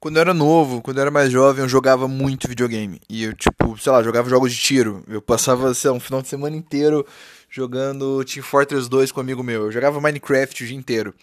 quando 0.00 0.16
eu 0.16 0.22
era 0.22 0.32
novo, 0.32 0.80
quando 0.80 0.96
eu 0.96 1.02
era 1.02 1.10
mais 1.10 1.30
jovem, 1.30 1.62
eu 1.62 1.68
jogava 1.68 2.08
muito 2.08 2.48
videogame. 2.48 3.00
E 3.08 3.24
eu, 3.24 3.34
tipo, 3.34 3.76
sei 3.78 3.92
lá, 3.92 4.02
jogava 4.02 4.30
jogos 4.30 4.52
de 4.52 4.58
tiro. 4.58 5.04
Eu 5.06 5.20
passava, 5.20 5.74
sei 5.74 5.90
lá, 5.90 5.96
um 5.96 6.00
final 6.00 6.22
de 6.22 6.28
semana 6.28 6.56
inteiro 6.56 7.06
jogando 7.50 8.24
Team 8.24 8.42
Fortress 8.42 8.88
2 8.88 9.12
com 9.12 9.20
um 9.20 9.22
amigo 9.22 9.42
meu. 9.42 9.64
Eu 9.64 9.72
jogava 9.72 10.00
Minecraft 10.00 10.64
o 10.64 10.66
dia 10.66 10.76
inteiro. 10.76 11.14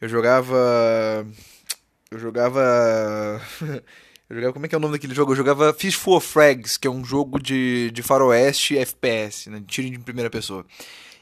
Eu 0.00 0.08
jogava. 0.08 1.24
Eu 2.10 2.18
jogava. 2.18 3.40
eu 4.28 4.36
jogava. 4.36 4.52
Como 4.52 4.66
é 4.66 4.68
que 4.68 4.74
é 4.74 4.78
o 4.78 4.80
nome 4.80 4.94
daquele 4.94 5.14
jogo? 5.14 5.32
Eu 5.32 5.36
jogava 5.36 5.72
Fistful 5.72 6.16
of 6.16 6.26
Frags, 6.26 6.76
que 6.76 6.88
é 6.88 6.90
um 6.90 7.04
jogo 7.04 7.40
de, 7.40 7.92
de 7.92 8.02
faroeste 8.02 8.76
FPS, 8.76 9.48
né? 9.48 9.60
De 9.60 9.66
tiro 9.66 9.86
em 9.86 10.00
primeira 10.00 10.28
pessoa. 10.28 10.66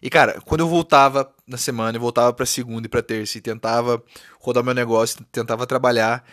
E 0.01 0.09
cara, 0.09 0.41
quando 0.47 0.61
eu 0.61 0.69
voltava 0.69 1.31
na 1.47 1.59
semana, 1.59 1.97
eu 1.97 2.01
voltava 2.01 2.33
pra 2.33 2.47
segunda 2.47 2.87
e 2.87 2.89
pra 2.89 3.03
terça 3.03 3.37
e 3.37 3.41
tentava 3.41 4.03
rodar 4.41 4.65
meu 4.65 4.75
negócio, 4.75 5.23
tentava 5.31 5.67
trabalhar. 5.67 6.25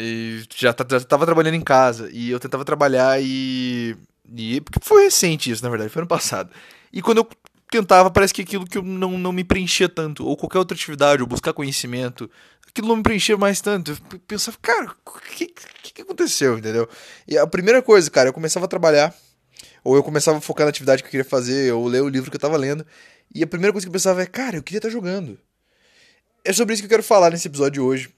E 0.00 0.42
já, 0.56 0.74
já 0.88 1.00
tava 1.00 1.26
trabalhando 1.26 1.54
em 1.54 1.60
casa. 1.60 2.08
E 2.12 2.30
eu 2.30 2.40
tentava 2.40 2.64
trabalhar 2.64 3.20
e. 3.22 3.96
E. 4.34 4.60
Porque 4.60 4.80
foi 4.82 5.04
recente 5.04 5.50
isso, 5.50 5.62
na 5.62 5.70
verdade, 5.70 5.90
foi 5.90 6.00
ano 6.00 6.08
passado. 6.08 6.50
E 6.92 7.02
quando 7.02 7.18
eu 7.18 7.28
tentava, 7.70 8.10
parece 8.10 8.34
que 8.34 8.42
aquilo 8.42 8.66
que 8.66 8.78
eu 8.78 8.82
não, 8.82 9.18
não 9.18 9.32
me 9.32 9.44
preenchia 9.44 9.88
tanto. 9.88 10.26
Ou 10.26 10.36
qualquer 10.36 10.58
outra 10.58 10.74
atividade, 10.74 11.22
ou 11.22 11.28
buscar 11.28 11.52
conhecimento. 11.52 12.30
Aquilo 12.68 12.88
não 12.88 12.96
me 12.96 13.02
preenchia 13.02 13.36
mais 13.36 13.60
tanto. 13.60 13.90
Eu 13.90 14.18
pensava, 14.20 14.56
cara, 14.62 14.92
o 15.06 15.20
que, 15.36 15.46
que, 15.82 15.92
que 15.92 16.02
aconteceu, 16.02 16.58
entendeu? 16.58 16.88
E 17.26 17.36
a 17.36 17.46
primeira 17.46 17.82
coisa, 17.82 18.10
cara, 18.10 18.28
eu 18.28 18.32
começava 18.32 18.66
a 18.66 18.68
trabalhar 18.68 19.14
ou 19.82 19.96
eu 19.96 20.02
começava 20.02 20.38
a 20.38 20.40
focar 20.40 20.64
na 20.64 20.70
atividade 20.70 21.02
que 21.02 21.08
eu 21.08 21.10
queria 21.10 21.24
fazer, 21.24 21.72
ou 21.72 21.86
ler 21.86 22.02
o 22.02 22.08
livro 22.08 22.30
que 22.30 22.36
eu 22.36 22.40
tava 22.40 22.56
lendo. 22.56 22.84
E 23.34 23.42
a 23.42 23.46
primeira 23.46 23.72
coisa 23.72 23.86
que 23.86 23.88
eu 23.88 23.92
pensava 23.92 24.22
é, 24.22 24.26
cara, 24.26 24.56
eu 24.56 24.62
queria 24.62 24.78
estar 24.78 24.88
tá 24.88 24.92
jogando. 24.92 25.38
É 26.44 26.52
sobre 26.52 26.74
isso 26.74 26.82
que 26.82 26.86
eu 26.86 26.90
quero 26.90 27.02
falar 27.02 27.30
nesse 27.30 27.48
episódio 27.48 27.72
de 27.72 27.80
hoje. 27.80 28.10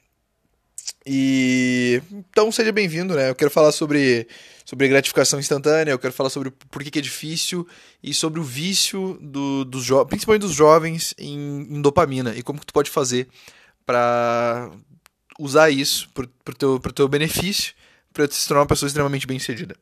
E 1.05 2.01
então 2.13 2.53
seja 2.53 2.71
bem-vindo, 2.71 3.15
né? 3.15 3.31
Eu 3.31 3.35
quero 3.35 3.51
falar 3.51 3.73
sobre, 3.73 4.27
sobre 4.65 4.89
gratificação 4.89 5.41
instantânea, 5.41 5.93
eu 5.93 5.99
quero 5.99 6.13
falar 6.13 6.31
sobre 6.31 6.51
por 6.51 6.83
que, 6.83 6.91
que 6.91 6.99
é 6.99 7.03
difícil 7.03 7.67
e 8.03 8.15
sobre 8.15 8.39
o 8.39 8.45
vício 8.45 9.19
do, 9.21 9.65
dos 9.65 9.89
principalmente 10.09 10.43
dos 10.43 10.55
jovens 10.55 11.15
em, 11.19 11.67
em, 11.71 11.83
dopamina 11.83 12.35
e 12.37 12.43
como 12.43 12.61
que 12.61 12.67
tu 12.67 12.73
pode 12.73 12.89
fazer 12.89 13.29
para 13.85 14.71
usar 15.39 15.71
isso 15.71 16.09
pro, 16.15 16.29
pro, 16.45 16.55
teu, 16.55 16.79
teu 16.79 17.09
benefício, 17.09 17.75
para 18.13 18.31
se 18.31 18.47
tornar 18.47 18.61
uma 18.61 18.69
pessoa 18.69 18.87
extremamente 18.87 19.27
bem-sucedida. 19.27 19.75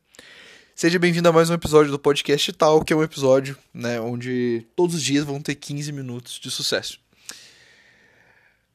Seja 0.73 0.97
bem-vindo 0.97 1.29
a 1.29 1.31
mais 1.31 1.49
um 1.51 1.53
episódio 1.53 1.91
do 1.91 1.99
podcast 1.99 2.51
Tal, 2.53 2.83
que 2.83 2.93
é 2.93 2.95
um 2.95 3.03
episódio 3.03 3.55
né, 3.71 4.01
onde 4.01 4.65
todos 4.75 4.95
os 4.95 5.03
dias 5.03 5.23
vão 5.23 5.39
ter 5.39 5.53
15 5.53 5.91
minutos 5.91 6.39
de 6.39 6.49
sucesso. 6.49 6.99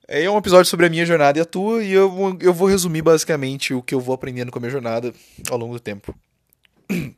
É 0.08 0.30
um 0.30 0.38
episódio 0.38 0.66
sobre 0.70 0.86
a 0.86 0.88
minha 0.88 1.04
jornada 1.04 1.38
e 1.38 1.42
a 1.42 1.44
tua, 1.44 1.82
e 1.82 1.90
eu, 1.90 2.38
eu 2.40 2.54
vou 2.54 2.68
resumir 2.68 3.02
basicamente 3.02 3.74
o 3.74 3.82
que 3.82 3.94
eu 3.94 4.00
vou 4.00 4.14
aprendendo 4.14 4.52
com 4.52 4.58
a 4.58 4.60
minha 4.60 4.70
jornada 4.70 5.12
ao 5.50 5.58
longo 5.58 5.74
do 5.74 5.80
tempo. 5.80 6.14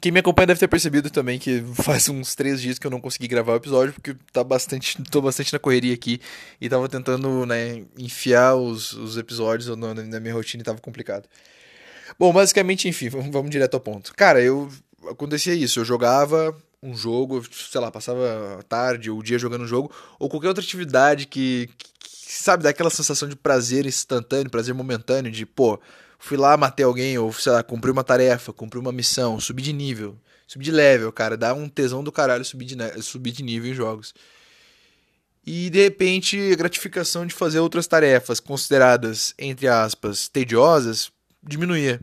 Quem 0.00 0.12
me 0.12 0.20
acompanha 0.20 0.48
deve 0.48 0.60
ter 0.60 0.68
percebido 0.68 1.10
também 1.10 1.38
que 1.38 1.64
faz 1.74 2.08
uns 2.08 2.34
três 2.34 2.60
dias 2.60 2.78
que 2.78 2.86
eu 2.86 2.90
não 2.90 3.00
consegui 3.00 3.26
gravar 3.26 3.54
o 3.54 3.56
episódio, 3.56 3.94
porque 3.94 4.14
tá 4.32 4.44
bastante, 4.44 5.02
tô 5.04 5.20
bastante 5.20 5.52
na 5.52 5.58
correria 5.58 5.94
aqui 5.94 6.20
e 6.60 6.68
tava 6.68 6.88
tentando 6.88 7.46
né, 7.46 7.82
enfiar 7.98 8.54
os, 8.54 8.92
os 8.92 9.16
episódios 9.16 9.74
na, 9.76 9.94
na 9.94 10.20
minha 10.20 10.34
rotina 10.34 10.60
e 10.60 10.64
tava 10.64 10.78
complicado. 10.78 11.28
Bom, 12.18 12.32
basicamente, 12.32 12.86
enfim, 12.86 13.08
vamos, 13.08 13.30
vamos 13.30 13.50
direto 13.50 13.74
ao 13.74 13.80
ponto. 13.80 14.14
Cara, 14.14 14.40
eu 14.42 14.68
acontecia 15.08 15.54
isso, 15.54 15.80
eu 15.80 15.84
jogava 15.84 16.56
um 16.84 16.96
jogo, 16.96 17.42
sei 17.50 17.80
lá, 17.80 17.90
passava 17.90 18.58
a 18.60 18.62
tarde 18.62 19.10
ou 19.10 19.18
o 19.18 19.22
dia 19.22 19.38
jogando 19.38 19.62
um 19.62 19.66
jogo, 19.66 19.90
ou 20.18 20.28
qualquer 20.28 20.48
outra 20.48 20.62
atividade 20.62 21.26
que, 21.26 21.68
que, 21.98 22.10
sabe, 22.10 22.62
dá 22.62 22.70
aquela 22.70 22.90
sensação 22.90 23.28
de 23.28 23.34
prazer 23.34 23.86
instantâneo, 23.86 24.50
prazer 24.50 24.74
momentâneo, 24.74 25.32
de, 25.32 25.46
pô, 25.46 25.80
fui 26.18 26.36
lá, 26.36 26.56
matei 26.56 26.84
alguém, 26.84 27.16
ou 27.18 27.32
sei 27.32 27.52
lá, 27.52 27.62
cumpri 27.62 27.90
uma 27.90 28.04
tarefa, 28.04 28.52
cumpri 28.52 28.78
uma 28.78 28.92
missão, 28.92 29.40
subi 29.40 29.62
de 29.62 29.72
nível, 29.72 30.18
subi 30.46 30.64
de 30.64 30.70
level, 30.70 31.10
cara, 31.12 31.36
dá 31.36 31.54
um 31.54 31.68
tesão 31.68 32.04
do 32.04 32.12
caralho 32.12 32.44
subir 32.44 32.66
de, 32.66 33.02
subir 33.02 33.32
de 33.32 33.42
nível 33.42 33.70
em 33.70 33.74
jogos. 33.74 34.14
E 35.46 35.68
de 35.68 35.82
repente, 35.82 36.38
a 36.52 36.56
gratificação 36.56 37.26
de 37.26 37.34
fazer 37.34 37.60
outras 37.60 37.86
tarefas 37.86 38.40
consideradas, 38.40 39.34
entre 39.38 39.68
aspas, 39.68 40.28
tediosas, 40.28 41.12
diminuía. 41.42 42.00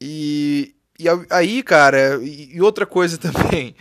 E, 0.00 0.75
e 0.98 1.06
aí, 1.30 1.62
cara, 1.62 2.18
e 2.22 2.60
outra 2.60 2.86
coisa 2.86 3.16
também. 3.18 3.74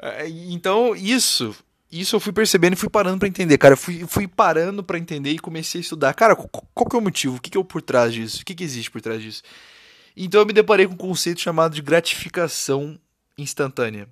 É, 0.00 0.28
então, 0.28 0.96
isso, 0.96 1.54
isso 1.90 2.16
eu 2.16 2.20
fui 2.20 2.32
percebendo 2.32 2.72
e 2.72 2.76
fui 2.76 2.88
parando 2.88 3.18
para 3.18 3.28
entender, 3.28 3.58
cara. 3.58 3.74
Eu 3.74 3.78
fui, 3.78 4.04
fui 4.06 4.26
parando 4.26 4.82
para 4.82 4.98
entender 4.98 5.30
e 5.30 5.38
comecei 5.38 5.80
a 5.80 5.82
estudar. 5.82 6.14
Cara, 6.14 6.34
qual, 6.34 6.88
que 6.88 6.96
é 6.96 6.98
o 6.98 7.02
motivo? 7.02 7.36
O 7.36 7.40
que, 7.40 7.50
que 7.50 7.58
é 7.58 7.62
por 7.62 7.82
trás 7.82 8.12
disso? 8.12 8.42
O 8.42 8.44
que, 8.44 8.54
que 8.54 8.64
existe 8.64 8.90
por 8.90 9.00
trás 9.00 9.22
disso? 9.22 9.42
Então 10.16 10.40
eu 10.40 10.46
me 10.46 10.52
deparei 10.52 10.86
com 10.86 10.94
um 10.94 10.96
conceito 10.96 11.40
chamado 11.40 11.74
de 11.74 11.82
gratificação 11.82 12.98
instantânea. 13.38 14.08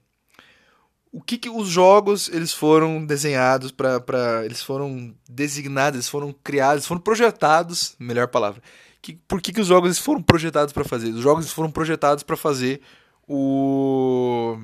O 1.12 1.20
que, 1.20 1.36
que 1.36 1.50
os 1.50 1.68
jogos 1.68 2.28
eles 2.28 2.52
foram 2.52 3.04
desenhados 3.04 3.72
para 3.72 4.44
eles 4.44 4.62
foram 4.62 5.12
designados, 5.28 5.96
eles 5.96 6.08
foram 6.08 6.32
criados, 6.32 6.86
foram 6.86 7.00
projetados, 7.00 7.96
melhor 7.98 8.28
palavra, 8.28 8.62
que, 9.02 9.14
por 9.26 9.40
que, 9.40 9.52
que 9.52 9.60
os 9.60 9.66
jogos 9.66 9.98
foram 9.98 10.22
projetados 10.22 10.72
para 10.72 10.84
fazer? 10.84 11.08
Os 11.10 11.22
jogos 11.22 11.50
foram 11.50 11.70
projetados 11.70 12.22
para 12.22 12.36
fazer 12.36 12.80
o, 13.26 14.56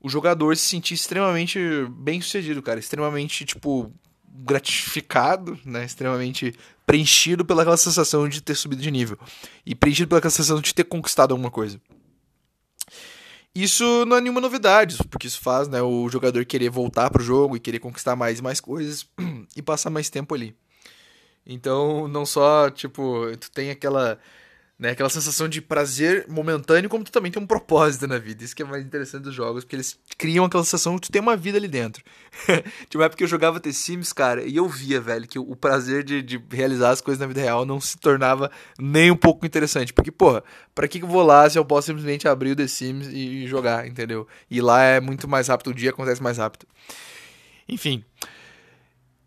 o 0.00 0.08
jogador 0.08 0.56
se 0.56 0.68
sentir 0.68 0.94
extremamente 0.94 1.58
bem 1.90 2.20
sucedido, 2.20 2.62
cara. 2.62 2.78
Extremamente, 2.78 3.44
tipo, 3.44 3.92
gratificado, 4.28 5.58
né? 5.64 5.84
Extremamente 5.84 6.54
preenchido 6.86 7.44
pelaquela 7.44 7.76
sensação 7.76 8.28
de 8.28 8.40
ter 8.40 8.54
subido 8.54 8.82
de 8.82 8.90
nível. 8.90 9.18
E 9.64 9.74
preenchido 9.74 10.08
pela 10.08 10.20
sensação 10.22 10.60
de 10.60 10.74
ter 10.74 10.84
conquistado 10.84 11.32
alguma 11.32 11.50
coisa. 11.50 11.80
Isso 13.54 14.04
não 14.04 14.16
é 14.16 14.20
nenhuma 14.20 14.40
novidade, 14.40 14.96
porque 15.08 15.28
isso 15.28 15.40
faz 15.40 15.68
né, 15.68 15.80
o 15.80 16.08
jogador 16.08 16.44
querer 16.44 16.70
voltar 16.70 17.08
pro 17.08 17.22
jogo 17.22 17.56
e 17.56 17.60
querer 17.60 17.78
conquistar 17.78 18.16
mais 18.16 18.40
e 18.40 18.42
mais 18.42 18.60
coisas 18.60 19.06
e 19.56 19.62
passar 19.62 19.90
mais 19.90 20.10
tempo 20.10 20.34
ali. 20.34 20.56
Então, 21.46 22.08
não 22.08 22.24
só, 22.24 22.70
tipo, 22.70 23.26
tu 23.38 23.50
tem 23.50 23.70
aquela, 23.70 24.18
né, 24.78 24.90
aquela 24.90 25.10
sensação 25.10 25.46
de 25.46 25.60
prazer 25.60 26.26
momentâneo, 26.28 26.88
como 26.88 27.04
tu 27.04 27.12
também 27.12 27.30
tem 27.30 27.42
um 27.42 27.46
propósito 27.46 28.06
na 28.06 28.18
vida. 28.18 28.42
Isso 28.42 28.56
que 28.56 28.62
é 28.62 28.64
mais 28.64 28.84
interessante 28.84 29.24
dos 29.24 29.34
jogos, 29.34 29.62
porque 29.62 29.76
eles 29.76 29.98
criam 30.16 30.46
aquela 30.46 30.64
sensação 30.64 30.96
que 30.96 31.06
tu 31.06 31.12
tem 31.12 31.20
uma 31.20 31.36
vida 31.36 31.58
ali 31.58 31.68
dentro. 31.68 32.02
tipo, 32.88 33.02
é 33.02 33.08
porque 33.08 33.24
eu 33.24 33.28
jogava 33.28 33.60
The 33.60 33.72
Sims, 33.72 34.12
cara, 34.12 34.42
e 34.42 34.56
eu 34.56 34.66
via, 34.66 35.00
velho, 35.00 35.28
que 35.28 35.38
o 35.38 35.54
prazer 35.54 36.02
de, 36.02 36.22
de 36.22 36.42
realizar 36.50 36.90
as 36.90 37.02
coisas 37.02 37.20
na 37.20 37.26
vida 37.26 37.42
real 37.42 37.66
não 37.66 37.80
se 37.80 37.98
tornava 37.98 38.50
nem 38.78 39.10
um 39.10 39.16
pouco 39.16 39.44
interessante. 39.44 39.92
Porque, 39.92 40.10
porra, 40.10 40.42
pra 40.74 40.88
que 40.88 41.02
eu 41.02 41.08
vou 41.08 41.22
lá 41.22 41.48
se 41.48 41.58
eu 41.58 41.64
posso 41.64 41.86
simplesmente 41.86 42.26
abrir 42.26 42.52
o 42.52 42.56
The 42.56 42.66
Sims 42.66 43.08
e 43.08 43.46
jogar, 43.46 43.86
entendeu? 43.86 44.26
E 44.50 44.62
lá 44.62 44.82
é 44.82 44.98
muito 44.98 45.28
mais 45.28 45.48
rápido, 45.48 45.68
o 45.68 45.74
dia 45.74 45.90
acontece 45.90 46.22
mais 46.22 46.38
rápido. 46.38 46.66
Enfim. 47.68 48.02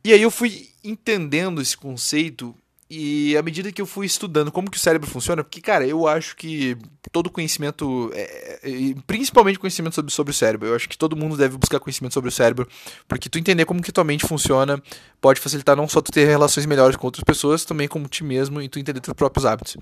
E 0.07 0.13
aí 0.13 0.21
eu 0.21 0.31
fui 0.31 0.69
entendendo 0.85 1.61
esse 1.61 1.75
conceito 1.75 2.55
e 2.89 3.35
à 3.35 3.41
medida 3.41 3.73
que 3.73 3.81
eu 3.81 3.85
fui 3.85 4.05
estudando 4.05 4.49
como 4.53 4.71
que 4.71 4.77
o 4.77 4.79
cérebro 4.79 5.05
funciona, 5.05 5.43
porque, 5.43 5.59
cara, 5.59 5.85
eu 5.85 6.07
acho 6.07 6.33
que 6.37 6.77
todo 7.11 7.29
conhecimento, 7.29 8.09
é, 8.13 8.59
é, 8.63 8.69
principalmente 9.05 9.59
conhecimento 9.59 9.95
sobre, 9.95 10.09
sobre 10.09 10.31
o 10.31 10.33
cérebro, 10.33 10.69
eu 10.69 10.75
acho 10.77 10.87
que 10.87 10.97
todo 10.97 11.13
mundo 11.13 11.35
deve 11.35 11.57
buscar 11.57 11.81
conhecimento 11.81 12.13
sobre 12.13 12.29
o 12.29 12.31
cérebro, 12.31 12.65
porque 13.05 13.27
tu 13.27 13.37
entender 13.37 13.65
como 13.65 13.81
que 13.81 13.91
tua 13.91 14.05
mente 14.05 14.25
funciona 14.25 14.81
pode 15.19 15.41
facilitar 15.41 15.75
não 15.75 15.89
só 15.89 15.99
tu 15.99 16.09
ter 16.09 16.25
relações 16.25 16.65
melhores 16.65 16.95
com 16.95 17.05
outras 17.05 17.25
pessoas, 17.25 17.65
também 17.65 17.89
com 17.89 18.01
ti 18.05 18.23
mesmo 18.23 18.61
e 18.61 18.69
tu 18.69 18.79
entender 18.79 19.01
teus 19.01 19.13
próprios 19.13 19.45
hábitos. 19.45 19.75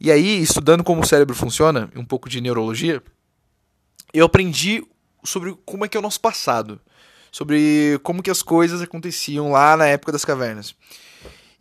E 0.00 0.10
aí, 0.10 0.40
estudando 0.40 0.82
como 0.82 1.02
o 1.02 1.06
cérebro 1.06 1.36
funciona, 1.36 1.90
um 1.94 2.06
pouco 2.06 2.30
de 2.30 2.40
neurologia, 2.40 3.02
eu 4.14 4.24
aprendi 4.24 4.82
sobre 5.22 5.54
como 5.66 5.84
é 5.84 5.88
que 5.88 5.98
é 5.98 6.00
o 6.00 6.02
nosso 6.02 6.18
passado 6.18 6.80
sobre 7.30 7.98
como 8.02 8.22
que 8.22 8.30
as 8.30 8.42
coisas 8.42 8.80
aconteciam 8.80 9.52
lá 9.52 9.76
na 9.76 9.86
época 9.86 10.12
das 10.12 10.24
cavernas. 10.24 10.74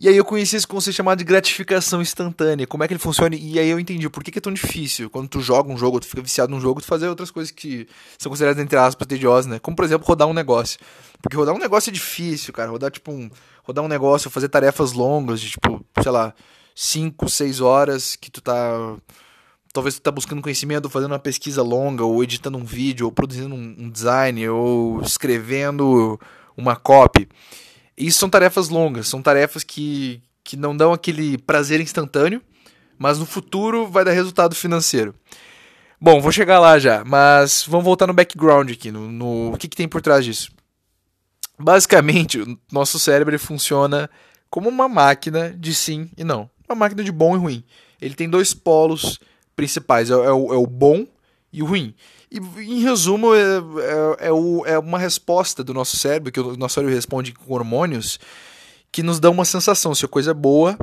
E 0.02 0.08
aí 0.08 0.16
eu 0.16 0.24
conheci 0.24 0.56
esse 0.56 0.66
conceito 0.66 0.96
chamado 0.96 1.18
de 1.18 1.26
gratificação 1.26 2.02
instantânea, 2.02 2.66
como 2.66 2.82
é 2.82 2.88
que 2.88 2.94
ele 2.94 3.02
funciona, 3.02 3.36
e 3.36 3.60
aí 3.60 3.70
eu 3.70 3.78
entendi 3.78 4.10
por 4.10 4.24
que, 4.24 4.32
que 4.32 4.38
é 4.38 4.42
tão 4.42 4.54
difícil, 4.54 5.10
quando 5.10 5.28
tu 5.28 5.42
joga 5.42 5.70
um 5.70 5.78
jogo, 5.78 6.00
tu 6.00 6.08
fica 6.08 6.22
viciado 6.22 6.50
num 6.50 6.62
jogo, 6.62 6.80
tu 6.80 6.88
fazer 6.88 7.10
outras 7.10 7.30
coisas 7.30 7.52
que 7.52 7.86
são 8.18 8.30
consideradas, 8.30 8.64
entre 8.64 8.78
aspas, 8.78 9.06
tediosas, 9.06 9.46
né? 9.48 9.60
Como, 9.60 9.76
por 9.76 9.84
exemplo, 9.84 10.08
rodar 10.08 10.26
um 10.26 10.34
negócio. 10.34 10.80
Porque 11.22 11.36
rodar 11.36 11.54
um 11.54 11.60
negócio 11.60 11.90
é 11.90 11.94
difícil, 11.94 12.54
cara, 12.54 12.72
rodar, 12.72 12.92
tipo, 12.92 13.12
um, 13.12 13.30
rodar 13.62 13.84
um 13.84 13.90
negócio, 13.90 14.30
fazer 14.30 14.48
tarefas 14.48 14.94
longas, 14.94 15.42
de, 15.42 15.50
tipo, 15.50 15.86
sei 16.02 16.12
lá, 16.14 16.34
5, 16.74 17.28
6 17.28 17.60
horas, 17.60 18.16
que 18.16 18.32
tu 18.32 18.40
tá 18.40 18.96
talvez 19.74 19.96
você 19.96 20.00
está 20.00 20.12
buscando 20.12 20.42
conhecimento, 20.42 20.90
fazendo 20.90 21.12
uma 21.12 21.20
pesquisa 21.20 21.62
longa, 21.62 22.04
ou 22.04 22.24
editando 22.24 22.58
um 22.58 22.66
vídeo, 22.66 23.06
ou 23.06 23.12
produzindo 23.12 23.54
um 23.56 23.90
design, 23.90 24.48
ou 24.50 25.02
escrevendo 25.02 26.20
uma 26.58 26.76
copy. 26.76 27.28
Isso 27.98 28.20
são 28.20 28.30
tarefas 28.30 28.70
longas, 28.70 29.08
são 29.08 29.22
tarefas 29.22 29.64
que, 29.64 30.22
que 30.44 30.56
não 30.56 30.76
dão 30.76 30.94
aquele 30.94 31.38
prazer 31.38 31.82
instantâneo, 31.82 32.42
mas 32.98 33.20
no 33.20 33.26
futuro 33.26 33.88
vai 33.88 34.04
dar 34.04 34.12
resultado 34.12 34.56
financeiro. 34.56 35.14
Bom, 36.02 36.22
vou 36.22 36.32
chegar 36.32 36.60
lá 36.60 36.80
já, 36.80 37.04
mas 37.04 37.66
vamos 37.68 37.84
voltar 37.84 38.08
no 38.08 38.14
background 38.14 38.72
aqui, 38.72 38.90
no, 38.90 39.12
no 39.12 39.54
o 39.54 39.58
que, 39.58 39.68
que 39.68 39.76
tem 39.76 39.88
por 39.88 40.02
trás 40.02 40.24
disso. 40.24 40.50
Basicamente, 41.58 42.40
o 42.40 42.58
nosso 42.72 42.98
cérebro 42.98 43.38
funciona 43.38 44.10
como 44.50 44.70
uma 44.70 44.88
máquina 44.88 45.52
de 45.52 45.76
sim 45.76 46.10
e 46.18 46.24
não. 46.24 46.50
Uma 46.68 46.76
máquina 46.76 47.04
de 47.04 47.12
bom 47.12 47.36
e 47.36 47.40
ruim. 47.40 47.64
Ele 48.02 48.16
tem 48.16 48.30
dois 48.30 48.54
polos 48.54 49.20
principais: 49.60 50.10
é, 50.10 50.14
é, 50.14 50.32
o, 50.32 50.54
é 50.54 50.58
o 50.58 50.66
bom 50.66 51.06
e 51.52 51.62
o 51.62 51.66
ruim. 51.66 51.94
E, 52.32 52.38
em 52.38 52.82
resumo, 52.82 53.34
é, 53.36 53.40
é, 53.40 54.28
é, 54.28 54.32
o, 54.32 54.66
é 54.66 54.80
uma 54.80 54.98
resposta 54.98 55.64
do 55.64 55.74
nosso 55.74 55.98
cérebro, 55.98 56.32
que 56.32 56.40
o 56.40 56.56
nosso 56.56 56.76
cérebro 56.76 56.96
responde 56.96 57.34
com 57.34 57.54
hormônios, 57.54 58.20
que 58.92 59.04
nos 59.04 59.20
dão 59.20 59.32
uma 59.32 59.46
sensação 59.46 59.94
se 59.94 60.06
a 60.06 60.08
coisa 60.08 60.32
é 60.32 60.34
boa 60.34 60.78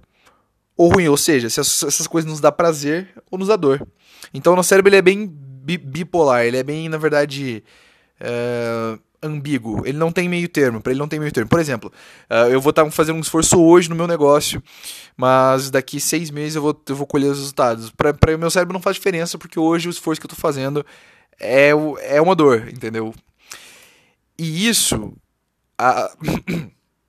ou 0.76 0.92
ruim. 0.92 1.08
Ou 1.08 1.16
seja, 1.16 1.48
se 1.48 1.58
essas 1.60 2.06
coisas 2.06 2.30
nos 2.30 2.40
dá 2.40 2.52
prazer 2.52 3.08
ou 3.30 3.38
nos 3.38 3.48
dá 3.48 3.56
dor. 3.56 3.86
Então, 4.34 4.52
o 4.52 4.56
nosso 4.56 4.68
cérebro 4.68 4.90
ele 4.90 4.96
é 4.96 5.02
bem 5.02 5.26
bipolar, 5.26 6.44
ele 6.44 6.58
é 6.58 6.62
bem, 6.62 6.88
na 6.88 6.98
verdade. 6.98 7.64
É, 8.20 8.98
ambíguo, 9.26 9.86
ele 9.86 9.98
não 9.98 10.10
tem 10.10 10.28
meio 10.28 10.48
termo, 10.48 10.80
para 10.80 10.92
ele 10.92 10.98
não 10.98 11.08
tem 11.08 11.20
meio 11.20 11.32
termo. 11.32 11.48
Por 11.48 11.60
exemplo, 11.60 11.92
uh, 12.30 12.48
eu 12.50 12.60
vou 12.60 12.70
estar 12.70 12.84
tá 12.84 12.90
fazendo 12.90 13.16
um 13.16 13.20
esforço 13.20 13.60
hoje 13.60 13.88
no 13.88 13.96
meu 13.96 14.06
negócio, 14.06 14.62
mas 15.16 15.70
daqui 15.70 16.00
seis 16.00 16.30
meses 16.30 16.56
eu 16.56 16.62
vou, 16.62 16.82
eu 16.88 16.96
vou 16.96 17.06
colher 17.06 17.30
os 17.30 17.38
resultados. 17.38 17.90
Para 17.90 18.34
o 18.34 18.38
meu 18.38 18.50
cérebro 18.50 18.72
não 18.72 18.80
faz 18.80 18.96
diferença, 18.96 19.36
porque 19.38 19.58
hoje 19.58 19.88
o 19.88 19.90
esforço 19.90 20.20
que 20.20 20.26
eu 20.26 20.32
estou 20.32 20.40
fazendo 20.40 20.84
é, 21.38 21.70
é 22.02 22.20
uma 22.20 22.34
dor, 22.34 22.68
entendeu? 22.68 23.14
E 24.38 24.68
isso. 24.68 25.12
A... 25.78 26.10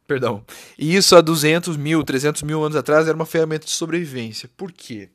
Perdão. 0.07 0.43
E 0.79 0.95
isso 0.95 1.15
há 1.17 1.21
200 1.21 1.75
mil, 1.75 2.01
300 2.01 2.41
mil 2.43 2.63
anos 2.63 2.77
atrás 2.77 3.07
era 3.07 3.15
uma 3.15 3.25
ferramenta 3.25 3.65
de 3.65 3.71
sobrevivência. 3.71 4.49
Por 4.55 4.71
quê? 4.71 5.09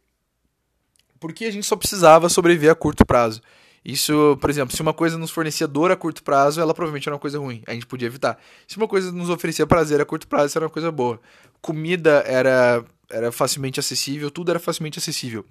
Porque 1.18 1.46
a 1.46 1.50
gente 1.50 1.66
só 1.66 1.76
precisava 1.76 2.28
sobreviver 2.28 2.70
a 2.70 2.74
curto 2.74 3.06
prazo. 3.06 3.40
Isso, 3.84 4.38
por 4.40 4.48
exemplo, 4.48 4.74
se 4.74 4.80
uma 4.80 4.92
coisa 4.92 5.18
nos 5.18 5.30
fornecia 5.30 5.66
dor 5.66 5.90
a 5.90 5.96
curto 5.96 6.22
prazo, 6.22 6.60
ela 6.60 6.72
provavelmente 6.72 7.08
era 7.08 7.14
uma 7.14 7.20
coisa 7.20 7.38
ruim. 7.38 7.62
A 7.66 7.72
gente 7.72 7.86
podia 7.86 8.06
evitar. 8.06 8.38
Se 8.66 8.76
uma 8.76 8.86
coisa 8.86 9.10
nos 9.10 9.28
oferecia 9.28 9.66
prazer 9.66 10.00
a 10.00 10.04
curto 10.04 10.28
prazo, 10.28 10.46
isso 10.46 10.58
era 10.58 10.66
uma 10.66 10.70
coisa 10.72 10.92
boa. 10.92 11.20
Comida 11.60 12.22
era, 12.26 12.84
era 13.10 13.32
facilmente 13.32 13.80
acessível, 13.80 14.30
tudo 14.30 14.50
era 14.50 14.60
facilmente 14.60 14.98
acessível. 14.98 15.44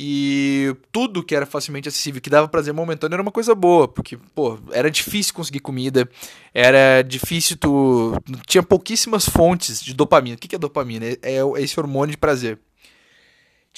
E 0.00 0.76
tudo 0.92 1.24
que 1.24 1.34
era 1.34 1.44
facilmente 1.44 1.88
acessível, 1.88 2.20
que 2.20 2.30
dava 2.30 2.46
prazer 2.46 2.72
momentâneo, 2.72 3.16
era 3.16 3.22
uma 3.22 3.32
coisa 3.32 3.52
boa, 3.52 3.88
porque, 3.88 4.16
pô, 4.32 4.56
era 4.70 4.88
difícil 4.88 5.34
conseguir 5.34 5.58
comida, 5.58 6.08
era 6.54 7.02
difícil 7.02 7.56
tu. 7.56 8.12
Tinha 8.46 8.62
pouquíssimas 8.62 9.28
fontes 9.28 9.82
de 9.82 9.92
dopamina. 9.92 10.36
O 10.36 10.38
que 10.38 10.54
é 10.54 10.58
dopamina? 10.58 11.04
É, 11.04 11.18
é 11.22 11.42
esse 11.58 11.78
hormônio 11.80 12.12
de 12.12 12.16
prazer. 12.16 12.60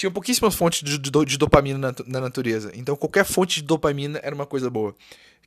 Tinha 0.00 0.10
pouquíssimas 0.10 0.54
fontes 0.54 0.82
de, 0.82 0.96
de, 0.96 1.10
de 1.10 1.36
dopamina 1.36 1.78
na, 1.78 1.94
na, 2.06 2.20
natureza. 2.22 2.72
Então 2.74 2.96
qualquer 2.96 3.22
fonte 3.22 3.60
de 3.60 3.66
dopamina 3.66 4.18
era 4.22 4.34
uma 4.34 4.46
coisa 4.46 4.70
boa. 4.70 4.94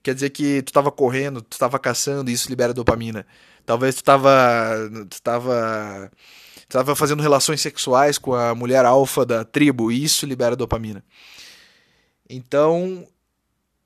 Quer 0.04 0.14
dizer 0.14 0.30
que 0.30 0.62
tu 0.62 0.68
estava 0.68 0.92
correndo, 0.92 1.42
tu 1.42 1.54
estava 1.54 1.80
caçando 1.80 2.30
e 2.30 2.34
isso 2.36 2.50
libera 2.50 2.72
dopamina. 2.72 3.26
Talvez 3.66 3.96
tu 3.96 4.02
estava. 4.02 4.30
Tu 5.10 5.14
estava 5.16 6.12
estava 6.60 6.96
fazendo 6.96 7.24
relações 7.24 7.62
sexuais 7.62 8.20
com 8.20 8.36
a 8.36 8.54
mulher 8.54 8.86
alfa 8.86 9.26
da 9.26 9.44
tribo 9.44 9.92
e 9.92 10.04
isso 10.04 10.24
libera 10.24 10.56
dopamina. 10.56 11.04
Então, 12.30 13.08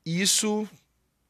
isso 0.05 0.67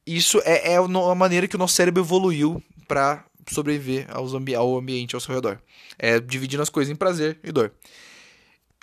isso 0.04 0.42
é, 0.44 0.72
é 0.72 0.76
a 0.78 1.14
maneira 1.14 1.46
que 1.46 1.54
o 1.54 1.58
nosso 1.60 1.76
cérebro 1.76 2.02
evoluiu 2.02 2.60
para 2.88 3.24
sobreviver 3.48 4.08
aos 4.10 4.34
ambi 4.34 4.56
ao 4.56 4.76
ambiente 4.76 5.14
ao 5.14 5.20
seu 5.20 5.32
redor. 5.32 5.60
É 5.96 6.18
dividindo 6.18 6.60
as 6.60 6.68
coisas 6.68 6.92
em 6.92 6.96
prazer 6.96 7.38
e 7.44 7.52
dor. 7.52 7.72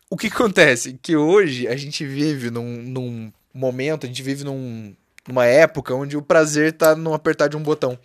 O 0.09 0.17
que 0.17 0.27
acontece? 0.27 0.99
Que 1.01 1.15
hoje 1.15 1.67
a 1.67 1.75
gente 1.75 2.05
vive 2.05 2.51
num, 2.51 2.81
num 2.81 3.33
momento, 3.53 4.05
a 4.05 4.07
gente 4.07 4.21
vive 4.21 4.43
num, 4.43 4.95
numa 5.27 5.45
época 5.45 5.95
onde 5.95 6.15
o 6.15 6.21
prazer 6.21 6.73
está 6.73 6.95
no 6.95 7.13
apertar 7.13 7.47
de 7.47 7.57
um 7.57 7.63
botão. 7.63 7.97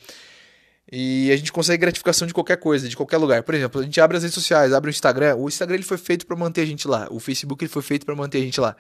E 0.91 1.31
a 1.31 1.37
gente 1.37 1.53
consegue 1.53 1.81
gratificação 1.81 2.27
de 2.27 2.35
qualquer 2.35 2.57
coisa, 2.57 2.89
de 2.89 2.97
qualquer 2.97 3.19
lugar. 3.19 3.43
Por 3.45 3.55
exemplo, 3.55 3.81
a 3.81 3.85
gente 3.85 4.01
abre 4.01 4.17
as 4.17 4.23
redes 4.25 4.35
sociais, 4.35 4.73
abre 4.73 4.89
o 4.89 4.91
Instagram. 4.91 5.37
O 5.37 5.47
Instagram 5.47 5.77
ele 5.77 5.85
foi 5.85 5.99
feito 5.99 6.27
para 6.27 6.37
manter 6.37 6.63
a 6.63 6.67
gente 6.67 6.89
lá. 6.89 7.07
O 7.11 7.21
Facebook 7.21 7.63
ele 7.63 7.71
foi 7.71 7.83
feito 7.83 8.05
para 8.05 8.17
manter 8.17 8.39
a 8.39 8.41
gente 8.41 8.61
lá. 8.61 8.75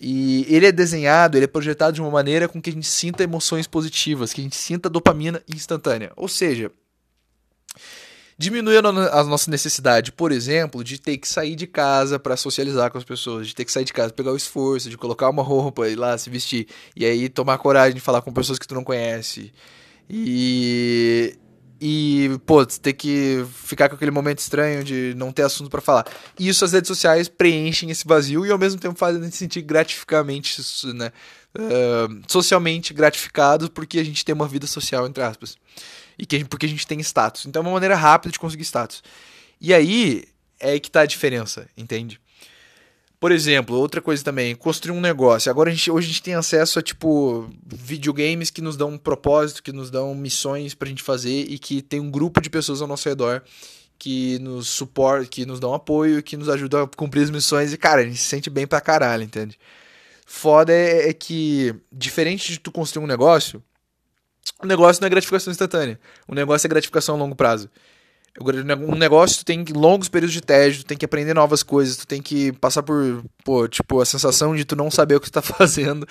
E 0.00 0.46
ele 0.48 0.66
é 0.66 0.72
desenhado, 0.72 1.36
ele 1.36 1.44
é 1.44 1.48
projetado 1.48 1.94
de 1.94 2.00
uma 2.00 2.10
maneira 2.10 2.48
com 2.48 2.60
que 2.60 2.70
a 2.70 2.72
gente 2.72 2.86
sinta 2.86 3.24
emoções 3.24 3.66
positivas, 3.66 4.32
que 4.32 4.40
a 4.40 4.44
gente 4.44 4.56
sinta 4.56 4.88
dopamina 4.88 5.42
instantânea. 5.48 6.12
Ou 6.16 6.28
seja, 6.28 6.70
diminui 8.38 8.76
a 8.76 8.82
nossa 8.82 9.50
necessidade, 9.50 10.12
por 10.12 10.32
exemplo, 10.32 10.82
de 10.82 11.00
ter 11.00 11.18
que 11.18 11.28
sair 11.28 11.54
de 11.54 11.66
casa 11.66 12.18
para 12.18 12.36
socializar 12.36 12.90
com 12.90 12.98
as 12.98 13.04
pessoas, 13.04 13.46
de 13.46 13.54
ter 13.54 13.64
que 13.64 13.72
sair 13.72 13.84
de 13.84 13.92
casa, 13.92 14.12
pegar 14.12 14.32
o 14.32 14.36
esforço, 14.36 14.90
de 14.90 14.96
colocar 14.96 15.28
uma 15.28 15.42
roupa 15.42 15.88
e 15.88 15.92
ir 15.92 15.96
lá 15.96 16.16
se 16.16 16.30
vestir, 16.30 16.66
e 16.96 17.04
aí 17.04 17.28
tomar 17.28 17.58
coragem 17.58 17.94
de 17.94 18.00
falar 18.00 18.22
com 18.22 18.32
pessoas 18.32 18.58
que 18.58 18.66
tu 18.66 18.74
não 18.74 18.84
conhece. 18.84 19.52
E. 20.08 21.36
E, 21.84 22.38
pô, 22.46 22.64
ter 22.64 22.92
que 22.92 23.44
ficar 23.52 23.88
com 23.88 23.96
aquele 23.96 24.12
momento 24.12 24.38
estranho 24.38 24.84
de 24.84 25.14
não 25.16 25.32
ter 25.32 25.42
assunto 25.42 25.68
para 25.68 25.80
falar. 25.80 26.06
E 26.38 26.48
isso 26.48 26.64
as 26.64 26.70
redes 26.70 26.86
sociais 26.86 27.26
preenchem 27.26 27.90
esse 27.90 28.06
vazio 28.06 28.46
e 28.46 28.52
ao 28.52 28.58
mesmo 28.58 28.80
tempo 28.80 28.96
fazem 28.96 29.20
a 29.20 29.24
gente 29.24 29.34
sentir 29.34 29.62
gratificamente, 29.62 30.62
né? 30.94 31.10
Uh, 31.58 32.22
socialmente 32.28 32.94
gratificados 32.94 33.68
porque 33.68 33.98
a 33.98 34.04
gente 34.04 34.24
tem 34.24 34.32
uma 34.32 34.46
vida 34.46 34.64
social, 34.64 35.08
entre 35.08 35.24
aspas. 35.24 35.56
E 36.18 36.26
que, 36.26 36.44
porque 36.44 36.66
a 36.66 36.68
gente 36.68 36.86
tem 36.86 37.00
status. 37.00 37.46
Então 37.46 37.62
é 37.62 37.64
uma 37.64 37.72
maneira 37.72 37.96
rápida 37.96 38.32
de 38.32 38.38
conseguir 38.38 38.64
status. 38.64 39.02
E 39.60 39.72
aí 39.72 40.24
é 40.58 40.78
que 40.78 40.90
tá 40.90 41.02
a 41.02 41.06
diferença, 41.06 41.68
entende? 41.76 42.20
Por 43.22 43.30
exemplo, 43.30 43.76
outra 43.76 44.00
coisa 44.00 44.24
também, 44.24 44.52
construir 44.56 44.96
um 44.96 45.00
negócio. 45.00 45.48
Agora 45.48 45.70
a 45.70 45.72
gente, 45.72 45.88
hoje 45.88 46.06
a 46.06 46.08
gente 46.08 46.22
tem 46.24 46.34
acesso 46.34 46.80
a 46.80 46.82
tipo 46.82 47.48
videogames 47.64 48.50
que 48.50 48.60
nos 48.60 48.76
dão 48.76 48.88
um 48.88 48.98
propósito, 48.98 49.62
que 49.62 49.70
nos 49.70 49.92
dão 49.92 50.12
missões 50.12 50.74
pra 50.74 50.88
gente 50.88 51.04
fazer 51.04 51.46
e 51.48 51.56
que 51.56 51.80
tem 51.80 52.00
um 52.00 52.10
grupo 52.10 52.40
de 52.40 52.50
pessoas 52.50 52.82
ao 52.82 52.88
nosso 52.88 53.08
redor 53.08 53.42
que 53.96 54.40
nos 54.40 54.66
suportam, 54.66 55.28
que 55.28 55.46
nos 55.46 55.60
dão 55.60 55.72
apoio, 55.72 56.20
que 56.20 56.36
nos 56.36 56.48
ajudam 56.48 56.82
a 56.82 56.88
cumprir 56.88 57.22
as 57.22 57.30
missões 57.30 57.72
e 57.72 57.76
cara, 57.76 58.00
a 58.00 58.04
gente 58.04 58.16
se 58.16 58.24
sente 58.24 58.50
bem 58.50 58.66
pra 58.66 58.80
caralho, 58.80 59.22
entende? 59.22 59.56
Foda 60.26 60.72
é, 60.72 61.10
é 61.10 61.12
que 61.12 61.72
diferente 61.92 62.50
de 62.50 62.58
tu 62.58 62.72
construir 62.72 63.04
um 63.04 63.06
negócio, 63.06 63.62
o 64.62 64.66
negócio 64.66 65.00
não 65.00 65.06
é 65.06 65.10
gratificação 65.10 65.50
instantânea. 65.50 65.98
O 66.26 66.34
negócio 66.34 66.66
é 66.66 66.68
gratificação 66.68 67.14
a 67.14 67.18
longo 67.18 67.34
prazo. 67.34 67.68
Um 68.40 68.94
negócio, 68.94 69.38
tu 69.38 69.44
tem 69.44 69.62
longos 69.74 70.08
períodos 70.08 70.32
de 70.32 70.40
tédio, 70.40 70.82
tu 70.82 70.86
tem 70.86 70.96
que 70.96 71.04
aprender 71.04 71.34
novas 71.34 71.62
coisas, 71.62 71.96
tu 71.96 72.06
tem 72.06 72.22
que 72.22 72.52
passar 72.52 72.82
por, 72.82 73.22
pô, 73.44 73.68
tipo, 73.68 74.00
a 74.00 74.06
sensação 74.06 74.56
de 74.56 74.64
tu 74.64 74.74
não 74.74 74.90
saber 74.90 75.16
o 75.16 75.20
que 75.20 75.30
tu 75.30 75.32
tá 75.32 75.42
fazendo. 75.42 76.06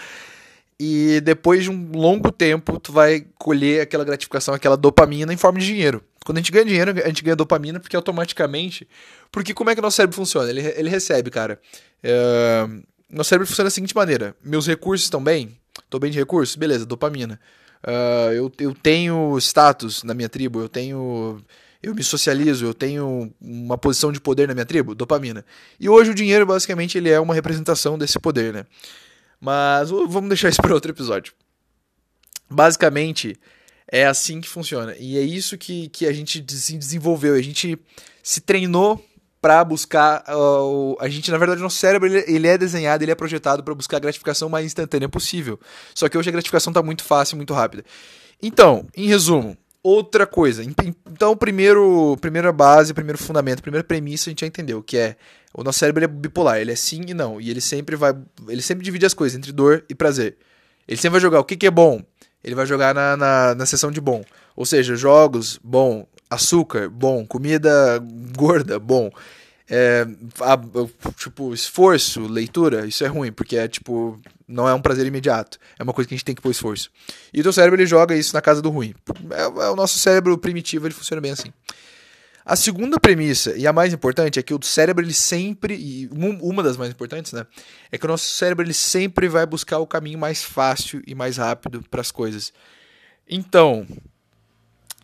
E 0.80 1.22
depois 1.22 1.64
de 1.64 1.72
um 1.72 1.92
longo 1.94 2.32
tempo, 2.32 2.80
tu 2.80 2.92
vai 2.92 3.26
colher 3.38 3.82
aquela 3.82 4.04
gratificação, 4.04 4.54
aquela 4.54 4.78
dopamina 4.78 5.34
em 5.34 5.38
forma 5.38 5.60
de 5.60 5.66
dinheiro. 5.66 6.04
Quando 6.26 6.38
a 6.38 6.42
gente 6.42 6.52
ganha 6.52 6.66
dinheiro, 6.66 6.92
a 7.04 7.08
gente 7.08 7.24
ganha 7.24 7.36
dopamina 7.36 7.80
porque 7.80 7.96
automaticamente. 7.96 8.88
Porque 9.32 9.54
como 9.54 9.70
é 9.70 9.76
que 9.76 9.80
o 9.80 9.82
nosso 9.82 9.98
cérebro 9.98 10.16
funciona? 10.16 10.50
Ele, 10.50 10.62
ele 10.62 10.90
recebe, 10.90 11.30
cara. 11.30 11.60
É, 12.04 12.68
nosso 13.10 13.30
cérebro 13.30 13.48
funciona 13.48 13.68
da 13.68 13.72
seguinte 13.72 13.96
maneira: 13.96 14.36
meus 14.44 14.68
recursos 14.68 15.06
estão 15.06 15.24
bem? 15.24 15.58
Tô 15.90 16.00
bem 16.00 16.12
de 16.12 16.20
recursos? 16.20 16.56
Beleza, 16.56 16.86
dopamina. 16.86 17.40
Uh, 17.84 18.32
eu, 18.34 18.52
eu 18.60 18.76
tenho 18.76 19.38
status 19.40 20.04
na 20.04 20.14
minha 20.14 20.30
tribo, 20.30 20.62
eu 20.62 20.70
tenho 20.70 21.42
eu 21.82 21.96
me 21.96 22.04
socializo, 22.04 22.66
eu 22.66 22.74
tenho 22.74 23.34
uma 23.42 23.78
posição 23.78 24.12
de 24.12 24.22
poder 24.22 24.48
na 24.48 24.54
minha 24.54 24.66
tribo, 24.66 24.94
dopamina. 24.94 25.44
E 25.80 25.90
hoje 25.90 26.12
o 26.12 26.16
dinheiro 26.16 26.46
basicamente 26.46 26.98
ele 26.98 27.10
é 27.10 27.20
uma 27.20 27.34
representação 27.34 27.98
desse 27.98 28.20
poder, 28.20 28.54
né? 28.54 28.66
Mas 29.40 29.90
vamos 29.90 30.30
deixar 30.30 30.50
isso 30.50 30.62
para 30.62 30.74
outro 30.74 30.92
episódio. 30.92 31.34
Basicamente 32.50 33.36
é 33.92 34.06
assim 34.06 34.40
que 34.40 34.48
funciona 34.48 34.96
e 34.98 35.18
é 35.18 35.22
isso 35.22 35.58
que, 35.58 35.90
que 35.90 36.06
a 36.06 36.14
gente 36.14 36.46
se 36.56 36.78
desenvolveu, 36.78 37.34
a 37.34 37.42
gente 37.42 37.78
se 38.22 38.40
treinou 38.40 39.04
para 39.42 39.64
buscar 39.64 40.24
uh, 40.30 40.96
a 41.00 41.10
gente 41.10 41.32
na 41.32 41.38
verdade 41.38 41.62
nosso 41.62 41.78
cérebro 41.78 42.08
ele, 42.08 42.24
ele 42.28 42.48
é 42.48 42.58
desenhado 42.58 43.04
ele 43.04 43.12
é 43.12 43.16
projetado 43.16 43.64
para 43.64 43.74
buscar 43.74 43.98
a 43.98 44.00
gratificação 44.02 44.48
mais 44.50 44.66
instantânea 44.66 45.10
possível 45.10 45.60
só 45.96 46.08
que 46.08 46.18
hoje 46.18 46.30
a 46.30 46.32
gratificação 46.32 46.72
está 46.72 46.84
muito 46.84 47.04
fácil 47.04 47.38
muito 47.38 47.54
rápida 47.54 47.84
então 48.42 48.86
em 48.96 49.08
resumo 49.08 49.58
outra 49.84 50.28
coisa. 50.28 50.64
Então, 50.64 51.36
primeiro, 51.36 52.18
primeira 52.22 52.52
base, 52.52 52.94
primeiro 52.94 53.18
fundamento, 53.18 53.62
primeira 53.62 53.84
premissa 53.84 54.30
a 54.30 54.32
gente 54.32 54.42
já 54.42 54.48
entendeu, 54.48 54.82
que 54.84 54.98
é 54.98 55.16
o 55.54 55.64
nosso 55.64 55.80
cérebro 55.80 56.04
é 56.04 56.08
bipolar, 56.08 56.60
ele 56.60 56.72
é 56.72 56.76
sim 56.76 57.02
e 57.08 57.14
não, 57.14 57.42
e 57.42 57.50
ele 57.50 57.60
sempre 57.60 57.96
vai, 57.96 58.16
ele 58.48 58.62
sempre 58.62 58.86
divide 58.86 59.06
as 59.06 59.14
coisas 59.14 59.38
entre 59.38 59.52
dor 59.52 59.84
e 59.90 59.96
prazer. 59.96 60.38
Ele 60.88 60.98
sempre 60.98 61.12
vai 61.14 61.22
jogar 61.22 61.40
o 61.40 61.44
que, 61.44 61.58
que 61.58 61.68
é 61.68 61.72
bom, 61.72 62.02
ele 62.44 62.56
vai 62.56 62.66
jogar 62.66 62.94
na, 62.94 63.18
na, 63.18 63.56
na 63.56 63.66
seção 63.66 63.92
de 63.92 64.00
bom. 64.00 64.24
Ou 64.56 64.66
seja, 64.66 64.96
jogos, 64.96 65.60
bom, 65.64 66.06
açúcar, 66.32 66.90
bom, 66.90 67.26
comida 67.26 68.02
gorda, 68.36 68.80
bom. 68.80 69.12
É, 69.70 70.06
a, 70.42 70.60
tipo, 71.18 71.54
esforço, 71.54 72.22
leitura, 72.22 72.86
isso 72.86 73.04
é 73.04 73.08
ruim, 73.08 73.32
porque 73.32 73.56
é 73.56 73.68
tipo, 73.68 74.20
não 74.48 74.68
é 74.68 74.74
um 74.74 74.82
prazer 74.82 75.06
imediato. 75.06 75.58
É 75.78 75.84
uma 75.84 75.94
coisa 75.94 76.08
que 76.08 76.14
a 76.14 76.18
gente 76.18 76.26
tem 76.26 76.36
que 76.36 76.42
pôr 76.42 76.52
esforço. 76.52 76.90
E 77.34 77.40
o 77.40 77.44
teu 77.44 77.54
cérebro 77.54 77.80
ele 77.80 77.86
joga 77.86 78.16
isso 78.16 78.34
na 78.34 78.42
casa 78.42 78.62
do 78.62 78.70
ruim. 78.70 78.94
É, 79.30 79.44
é 79.44 79.70
o 79.70 79.76
nosso 79.76 80.00
cérebro 80.00 80.38
primitivo, 80.38 80.88
ele 80.88 80.94
funciona 80.94 81.22
bem 81.22 81.32
assim. 81.32 81.52
A 82.46 82.56
segunda 82.56 83.00
premissa, 83.00 83.56
e 83.56 83.68
a 83.68 83.74
mais 83.74 83.94
importante, 83.94 84.40
é 84.40 84.44
que 84.44 84.54
o 84.54 84.60
cérebro 84.64 85.06
ele 85.06 85.14
sempre, 85.14 85.76
e 85.76 86.10
uma 86.12 86.64
das 86.64 86.76
mais 86.76 86.90
importantes, 86.90 87.34
né, 87.34 87.46
é 87.92 87.98
que 87.98 88.06
o 88.06 88.10
nosso 88.10 88.28
cérebro 88.30 88.66
ele 88.66 88.74
sempre 88.74 89.28
vai 89.28 89.46
buscar 89.46 89.78
o 89.78 89.86
caminho 89.86 90.18
mais 90.18 90.44
fácil 90.44 91.04
e 91.06 91.14
mais 91.14 91.38
rápido 91.38 91.84
para 91.90 92.02
as 92.02 92.12
coisas. 92.12 92.52
Então, 93.30 93.86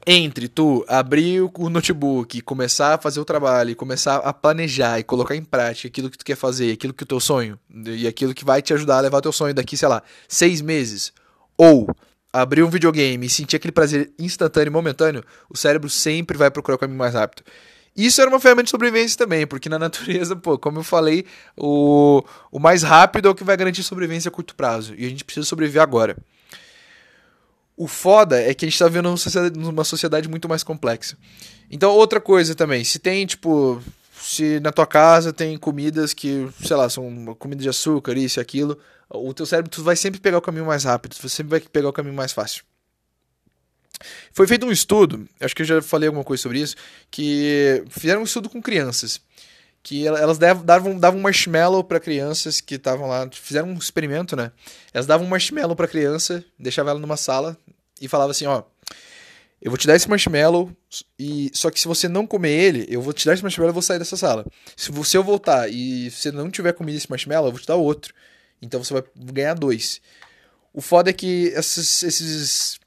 entre 0.10 0.48
tu 0.48 0.86
abrir 0.88 1.42
o 1.42 1.70
notebook, 1.70 2.40
começar 2.40 2.94
a 2.94 2.98
fazer 2.98 3.20
o 3.20 3.26
trabalho, 3.26 3.76
começar 3.76 4.16
a 4.16 4.32
planejar 4.32 4.98
e 4.98 5.04
colocar 5.04 5.36
em 5.36 5.44
prática 5.44 5.90
aquilo 5.90 6.10
que 6.10 6.18
tu 6.18 6.24
quer 6.24 6.38
fazer, 6.38 6.72
aquilo 6.72 6.94
que 6.94 7.04
é 7.04 7.06
o 7.06 7.08
teu 7.08 7.20
sonho, 7.20 7.60
e 7.86 8.08
aquilo 8.08 8.34
que 8.34 8.46
vai 8.46 8.62
te 8.62 8.74
ajudar 8.74 9.00
a 9.00 9.02
levar 9.02 9.18
o 9.18 9.22
teu 9.22 9.34
sonho 9.34 9.54
daqui, 9.54 9.76
sei 9.76 9.90
lá, 9.90 10.02
seis 10.26 10.62
meses, 10.62 11.12
ou 11.58 11.94
abrir 12.32 12.64
um 12.64 12.70
videogame 12.70 13.26
e 13.26 13.30
sentir 13.30 13.58
aquele 13.58 13.74
prazer 13.74 14.10
instantâneo 14.18 14.70
e 14.70 14.74
momentâneo, 14.74 15.26
o 15.50 15.58
cérebro 15.58 15.90
sempre 15.90 16.38
vai 16.38 16.50
procurar 16.50 16.76
o 16.76 16.80
caminho 16.80 16.98
mais 16.98 17.14
rápido. 17.14 17.44
Isso 17.94 18.22
era 18.22 18.30
uma 18.30 18.40
ferramenta 18.40 18.66
de 18.66 18.70
sobrevivência 18.70 19.18
também, 19.18 19.46
porque 19.46 19.68
na 19.68 19.78
natureza, 19.78 20.38
pô, 20.38 20.58
como 20.58 20.80
eu 20.80 20.84
falei, 20.84 21.26
o, 21.58 22.24
o 22.50 22.60
mais 22.60 22.82
rápido 22.82 23.28
é 23.28 23.32
o 23.32 23.36
que 23.36 23.44
vai 23.44 23.58
garantir 23.58 23.84
sobrevivência 23.84 24.30
a 24.30 24.32
curto 24.32 24.56
prazo, 24.56 24.96
e 24.98 25.06
a 25.06 25.10
gente 25.10 25.26
precisa 25.26 25.46
sobreviver 25.46 25.82
agora. 25.82 26.16
O 27.78 27.88
foda 27.88 28.42
é 28.42 28.54
que 28.54 28.66
a 28.66 28.68
gente 28.68 28.80
tá 28.80 28.88
vivendo 28.88 29.14
numa 29.56 29.84
sociedade 29.84 30.28
muito 30.28 30.50
mais 30.50 30.64
complexa. 30.64 31.16
Então, 31.70 31.92
outra 31.92 32.20
coisa 32.20 32.56
também, 32.56 32.84
se 32.84 32.98
tem, 32.98 33.26
tipo, 33.26 33.82
se 34.20 34.60
na 34.60 34.72
tua 34.72 34.88
casa 34.88 35.32
tem 35.32 35.58
comidas 35.58 36.14
que, 36.14 36.48
sei 36.64 36.76
lá, 36.76 36.90
são 36.90 37.36
comida 37.36 37.62
de 37.62 37.70
açúcar, 37.70 38.18
isso 38.18 38.40
e 38.40 38.42
aquilo, 38.42 38.80
o 39.10 39.34
teu 39.34 39.46
cérebro 39.46 39.70
tu 39.70 39.84
vai 39.84 39.96
sempre 39.96 40.20
pegar 40.20 40.40
o 40.40 40.42
caminho 40.42 40.66
mais 40.66 40.84
rápido, 40.84 41.16
tu 41.16 41.30
sempre 41.30 41.52
vai 41.52 41.60
pegar 41.60 41.90
o 41.90 41.94
caminho 41.94 42.16
mais 42.16 42.32
fácil. 42.32 42.64
Foi 44.32 44.48
feito 44.48 44.66
um 44.66 44.72
estudo, 44.72 45.28
acho 45.40 45.56
que 45.56 45.62
eu 45.62 45.66
já 45.66 45.82
falei 45.82 46.08
alguma 46.08 46.24
coisa 46.24 46.42
sobre 46.42 46.60
isso, 46.60 46.76
que 47.10 47.84
fizeram 47.90 48.22
um 48.22 48.26
estudo 48.26 48.50
com 48.50 48.62
crianças. 48.62 49.22
Que 49.84 50.06
elas 50.06 50.38
davam, 50.38 51.00
davam 51.00 51.20
marshmallow 51.22 51.84
para 51.84 52.00
crianças 52.00 52.60
que 52.60 52.76
estavam 52.76 53.08
lá, 53.08 53.30
fizeram 53.32 53.70
um 53.70 53.78
experimento, 53.78 54.36
né? 54.36 54.52
Elas 54.94 55.08
davam 55.08 55.26
marshmallow 55.28 55.76
para 55.76 55.88
criança, 55.88 56.44
deixavam 56.60 56.92
ela 56.92 57.00
numa 57.00 57.16
sala 57.16 57.58
e 58.02 58.08
falava 58.08 58.32
assim, 58.32 58.46
ó, 58.46 58.64
eu 59.62 59.72
vou 59.72 59.78
te 59.78 59.88
dar 59.88 59.96
esse 59.96 60.10
marshmallow 60.10 60.72
e 61.18 61.50
só 61.54 61.72
que 61.72 61.80
se 61.80 61.88
você 61.88 62.08
não 62.08 62.28
comer 62.28 62.52
ele, 62.52 62.86
eu 62.90 63.02
vou 63.02 63.14
te 63.14 63.26
dar 63.26 63.34
esse 63.34 63.42
marshmallow 63.42 63.72
e 63.72 63.74
vou 63.74 63.82
sair 63.82 63.98
dessa 63.98 64.18
sala. 64.18 64.46
Se 64.76 64.92
você 64.92 65.18
eu 65.18 65.24
voltar 65.24 65.70
e 65.72 66.12
você 66.12 66.32
não 66.32 66.52
tiver 66.52 66.74
comido 66.74 66.98
esse 66.98 67.10
marshmallow, 67.10 67.48
eu 67.48 67.52
vou 67.52 67.62
te 67.62 67.68
dar 67.68 67.76
outro. 67.76 68.14
Então 68.62 68.84
você 68.84 68.94
vai 68.94 69.04
ganhar 69.16 69.54
dois. 69.54 70.02
O 70.74 70.82
foda 70.82 71.10
é 71.10 71.14
que 71.14 71.48
esses, 71.56 72.04
esses 72.04 72.80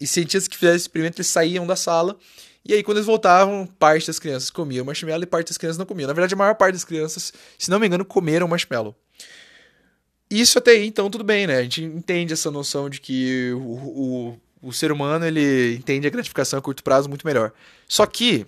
cientistas 0.00 0.46
que 0.46 0.56
fizeram 0.56 0.76
esse 0.76 0.84
experimento, 0.84 1.18
eles 1.18 1.26
saíam 1.26 1.66
da 1.66 1.76
sala 1.76 2.16
e 2.64 2.74
aí, 2.74 2.82
quando 2.82 2.98
eles 2.98 3.06
voltavam, 3.06 3.66
parte 3.66 4.06
das 4.06 4.18
crianças 4.18 4.48
comiam 4.48 4.84
marshmallow 4.84 5.22
e 5.22 5.26
parte 5.26 5.48
das 5.48 5.58
crianças 5.58 5.78
não 5.78 5.86
comiam. 5.86 6.06
Na 6.06 6.12
verdade, 6.12 6.34
a 6.34 6.36
maior 6.36 6.54
parte 6.54 6.74
das 6.74 6.84
crianças, 6.84 7.32
se 7.58 7.70
não 7.70 7.80
me 7.80 7.86
engano, 7.86 8.04
comeram 8.04 8.46
marshmallow. 8.46 8.94
Isso 10.30 10.58
até 10.58 10.70
aí, 10.70 10.86
então, 10.86 11.10
tudo 11.10 11.24
bem, 11.24 11.46
né? 11.46 11.58
A 11.58 11.62
gente 11.62 11.82
entende 11.82 12.32
essa 12.32 12.50
noção 12.50 12.88
de 12.88 13.00
que 13.00 13.52
o, 13.54 13.58
o, 13.58 14.40
o 14.62 14.72
ser 14.72 14.92
humano, 14.92 15.26
ele 15.26 15.74
entende 15.74 16.06
a 16.06 16.10
gratificação 16.10 16.58
a 16.58 16.62
curto 16.62 16.84
prazo 16.84 17.08
muito 17.08 17.26
melhor. 17.26 17.52
Só 17.88 18.06
que, 18.06 18.46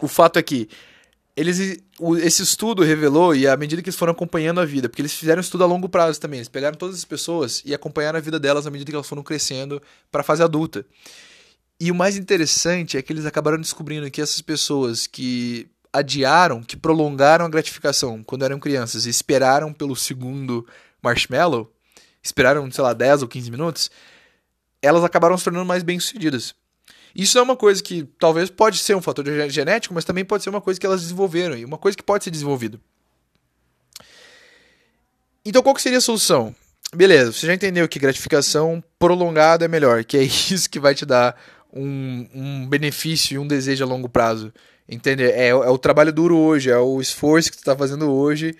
o 0.00 0.08
fato 0.08 0.38
é 0.38 0.42
que 0.42 0.68
eles, 1.36 1.80
esse 2.20 2.42
estudo 2.42 2.82
revelou, 2.82 3.32
e 3.32 3.46
à 3.46 3.56
medida 3.56 3.80
que 3.80 3.88
eles 3.88 3.98
foram 3.98 4.10
acompanhando 4.10 4.60
a 4.60 4.64
vida, 4.64 4.88
porque 4.88 5.00
eles 5.00 5.14
fizeram 5.14 5.40
estudo 5.40 5.62
a 5.62 5.68
longo 5.68 5.88
prazo 5.88 6.20
também, 6.20 6.38
eles 6.38 6.48
pegaram 6.48 6.76
todas 6.76 6.96
as 6.96 7.04
pessoas 7.04 7.62
e 7.64 7.72
acompanharam 7.72 8.18
a 8.18 8.20
vida 8.20 8.40
delas 8.40 8.66
à 8.66 8.70
medida 8.72 8.90
que 8.90 8.96
elas 8.96 9.06
foram 9.06 9.22
crescendo 9.22 9.80
para 10.10 10.22
a 10.22 10.24
fase 10.24 10.42
adulta. 10.42 10.84
E 11.80 11.90
o 11.92 11.94
mais 11.94 12.16
interessante 12.16 12.96
é 12.96 13.02
que 13.02 13.12
eles 13.12 13.24
acabaram 13.24 13.58
descobrindo 13.58 14.10
que 14.10 14.20
essas 14.20 14.40
pessoas 14.40 15.06
que 15.06 15.68
adiaram, 15.92 16.62
que 16.62 16.76
prolongaram 16.76 17.44
a 17.46 17.48
gratificação 17.48 18.22
quando 18.22 18.44
eram 18.44 18.58
crianças 18.58 19.06
e 19.06 19.10
esperaram 19.10 19.72
pelo 19.72 19.94
segundo 19.94 20.66
marshmallow, 21.02 21.72
esperaram, 22.22 22.70
sei 22.70 22.82
lá, 22.82 22.92
10 22.92 23.22
ou 23.22 23.28
15 23.28 23.50
minutos, 23.50 23.90
elas 24.82 25.04
acabaram 25.04 25.38
se 25.38 25.44
tornando 25.44 25.64
mais 25.64 25.82
bem-sucedidas. 25.82 26.54
Isso 27.14 27.38
é 27.38 27.42
uma 27.42 27.56
coisa 27.56 27.82
que 27.82 28.04
talvez 28.18 28.50
pode 28.50 28.78
ser 28.78 28.94
um 28.94 29.02
fator 29.02 29.24
genético, 29.48 29.94
mas 29.94 30.04
também 30.04 30.24
pode 30.24 30.42
ser 30.42 30.50
uma 30.50 30.60
coisa 30.60 30.78
que 30.78 30.86
elas 30.86 31.02
desenvolveram 31.02 31.56
e 31.56 31.64
uma 31.64 31.78
coisa 31.78 31.96
que 31.96 32.02
pode 32.02 32.24
ser 32.24 32.30
desenvolvida. 32.30 32.80
Então 35.44 35.62
qual 35.62 35.74
que 35.74 35.82
seria 35.82 35.98
a 35.98 36.02
solução? 36.02 36.54
Beleza, 36.94 37.32
você 37.32 37.46
já 37.46 37.54
entendeu 37.54 37.88
que 37.88 37.98
gratificação 37.98 38.82
prolongada 38.98 39.64
é 39.64 39.68
melhor, 39.68 40.04
que 40.04 40.16
é 40.16 40.22
isso 40.50 40.68
que 40.68 40.80
vai 40.80 40.94
te 40.94 41.06
dar 41.06 41.36
um, 41.72 42.26
um 42.34 42.66
benefício 42.68 43.34
e 43.34 43.38
um 43.38 43.46
desejo 43.46 43.84
a 43.84 43.86
longo 43.86 44.08
prazo. 44.08 44.52
Entende? 44.88 45.24
É, 45.24 45.48
é 45.48 45.54
o 45.54 45.78
trabalho 45.78 46.12
duro 46.12 46.36
hoje, 46.36 46.70
é 46.70 46.78
o 46.78 47.00
esforço 47.00 47.50
que 47.50 47.58
tu 47.58 47.64
tá 47.64 47.76
fazendo 47.76 48.10
hoje. 48.10 48.54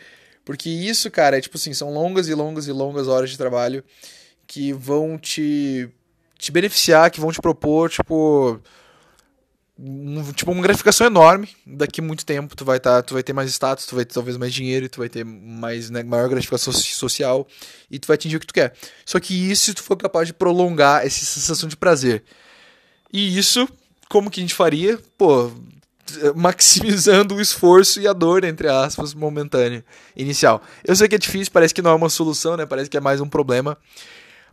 Porque 0.45 0.69
isso, 0.69 1.11
cara, 1.11 1.39
é 1.39 1.41
tipo 1.41 1.57
assim, 1.57 1.73
são 1.75 1.93
longas 1.93 2.29
e 2.29 2.35
longas 2.35 2.67
e 2.69 2.73
longas 2.73 3.09
horas 3.09 3.31
de 3.31 3.39
trabalho 3.39 3.85
que 4.47 4.73
vão 4.73 5.19
te 5.19 5.89
te 6.39 6.53
beneficiar, 6.53 7.11
que 7.11 7.21
vão 7.21 7.33
te 7.33 7.41
propor, 7.41 7.91
tipo, 7.91 8.61
um, 9.79 10.33
tipo 10.33 10.51
uma 10.51 10.63
gratificação 10.63 11.07
enorme. 11.07 11.49
Daqui 11.67 12.01
muito 12.01 12.25
tempo 12.25 12.57
tu 12.57 12.65
vai 12.65 12.81
tá, 12.81 13.03
tu 13.03 13.15
vai 13.15 13.23
ter 13.23 13.33
mais 13.33 13.51
status, 13.51 13.87
tu 13.87 13.95
vai 13.95 14.05
ter 14.05 14.15
talvez 14.15 14.37
mais 14.37 14.53
dinheiro, 14.53 14.89
tu 14.89 14.99
vai 14.99 15.09
ter 15.09 15.25
mais, 15.25 15.91
né, 15.91 16.03
maior 16.03 16.29
gratificação 16.29 16.73
social 16.73 17.47
e 17.91 17.99
tu 17.99 18.07
vai 18.07 18.15
atingir 18.15 18.37
o 18.37 18.41
que 18.41 18.47
tu 18.47 18.55
quer. 18.55 18.73
Só 19.05 19.21
que 19.21 19.51
isso 19.51 19.67
se 19.67 19.75
tu 19.75 19.83
for 19.83 19.97
capaz 19.97 20.27
de 20.27 20.33
prolongar 20.33 21.05
essa 21.05 21.25
sensação 21.25 21.69
de 21.69 21.77
prazer. 21.77 22.25
E 23.13 23.39
isso, 23.39 23.69
como 24.09 24.31
que 24.31 24.41
a 24.41 24.43
gente 24.43 24.55
faria? 24.55 24.99
Pô, 25.17 25.51
maximizando 26.35 27.35
o 27.35 27.41
esforço 27.41 28.01
e 28.01 28.07
a 28.07 28.13
dor, 28.13 28.45
entre 28.45 28.69
aspas, 28.69 29.15
momentânea, 29.15 29.85
inicial. 30.17 30.63
Eu 30.85 30.95
sei 30.97 31.09
que 31.09 31.15
é 31.15 31.19
difícil, 31.19 31.53
parece 31.53 31.75
que 31.75 31.83
não 31.83 31.91
é 31.91 31.95
uma 31.95 32.09
solução, 32.09 32.57
né? 32.57 32.67
Parece 32.67 32.89
que 32.89 32.97
é 32.97 33.01
mais 33.01 33.21
um 33.21 33.29
problema. 33.29 33.77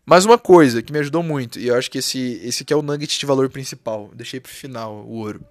Mas 0.05 0.23
uma 0.23 0.37
coisa 0.37 0.83
que 0.83 0.91
me 0.93 0.99
ajudou 0.99 1.23
muito, 1.23 1.59
e 1.59 1.67
eu 1.67 1.75
acho 1.75 1.89
que 1.89 1.97
esse, 1.97 2.39
esse 2.43 2.63
aqui 2.63 2.71
é 2.71 2.75
o 2.75 2.81
nugget 2.81 3.19
de 3.19 3.25
valor 3.25 3.49
principal, 3.49 4.11
deixei 4.13 4.39
pro 4.39 4.51
final 4.51 4.93
o 4.97 5.15
ouro. 5.15 5.43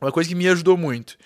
Uma 0.00 0.12
coisa 0.12 0.28
que 0.28 0.34
me 0.34 0.46
ajudou 0.48 0.76
muito 0.76 1.16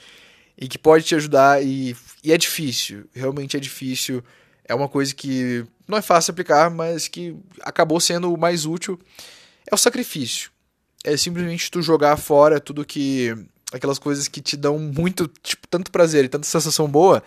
e 0.57 0.69
que 0.69 0.79
pode 0.79 1.05
te 1.05 1.15
ajudar 1.15 1.63
e, 1.65 1.97
e 2.23 2.33
é 2.33 2.39
difícil, 2.39 3.05
realmente 3.13 3.57
é 3.57 3.61
difícil. 3.61 4.23
É 4.65 4.75
uma 4.75 4.89
coisa 4.89 5.13
que 5.13 5.67
não 5.89 5.99
é 5.99 6.03
fácil 6.03 6.31
aplicar, 6.31 6.71
mas 6.71 7.09
que 7.09 7.37
acabou 7.61 7.99
sendo 7.99 8.33
o 8.33 8.39
mais 8.39 8.65
útil. 8.65 8.99
É 9.71 9.75
o 9.75 9.79
sacrifício. 9.79 10.51
É 11.05 11.17
simplesmente 11.17 11.71
tu 11.71 11.83
jogar 11.83 12.17
fora 12.17 12.61
tudo 12.61 12.85
que. 12.85 13.35
aquelas 13.73 13.99
coisas 13.99 14.29
que 14.29 14.41
te 14.41 14.57
dão 14.57 14.79
muito, 14.79 15.29
tipo, 15.43 15.67
tanto 15.69 15.91
prazer 15.91 16.25
e 16.25 16.29
tanta 16.29 16.47
sensação 16.47 16.89
boa 16.89 17.23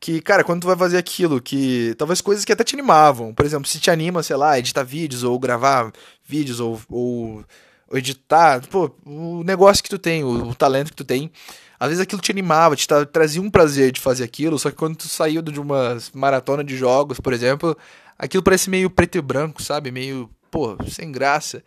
que, 0.00 0.20
cara, 0.20 0.44
quando 0.44 0.62
tu 0.62 0.66
vai 0.66 0.76
fazer 0.76 0.96
aquilo, 0.96 1.40
que 1.40 1.94
talvez 1.98 2.20
coisas 2.20 2.44
que 2.44 2.52
até 2.52 2.62
te 2.62 2.74
animavam, 2.74 3.34
por 3.34 3.44
exemplo, 3.44 3.68
se 3.68 3.80
te 3.80 3.90
anima, 3.90 4.22
sei 4.22 4.36
lá, 4.36 4.58
editar 4.58 4.84
vídeos 4.84 5.24
ou 5.24 5.38
gravar 5.38 5.92
vídeos 6.24 6.60
ou, 6.60 6.80
ou, 6.88 7.44
ou 7.88 7.98
editar, 7.98 8.64
pô, 8.68 8.90
o 9.04 9.42
negócio 9.44 9.82
que 9.82 9.90
tu 9.90 9.98
tem, 9.98 10.22
o, 10.22 10.50
o, 10.50 10.54
talento 10.54 10.90
que 10.90 10.96
tu 10.96 11.04
tem, 11.04 11.30
às 11.78 11.88
vezes 11.88 12.02
aquilo 12.02 12.22
te 12.22 12.30
animava, 12.30 12.76
te 12.76 12.86
tra 12.86 13.04
trazia 13.04 13.42
um 13.42 13.50
prazer 13.50 13.90
de 13.92 14.00
fazer 14.00 14.24
aquilo, 14.24 14.58
só 14.58 14.70
que 14.70 14.76
quando 14.76 14.96
tu 14.96 15.08
saiu 15.08 15.42
de 15.42 15.60
uma 15.60 15.98
maratona 16.14 16.62
de 16.62 16.76
jogos, 16.76 17.18
por 17.18 17.32
exemplo, 17.32 17.76
aquilo 18.16 18.42
parece 18.42 18.70
meio 18.70 18.88
preto 18.90 19.18
e 19.18 19.20
branco, 19.20 19.62
sabe? 19.62 19.90
Meio, 19.90 20.30
pô, 20.50 20.76
sem 20.88 21.10
graça. 21.10 21.62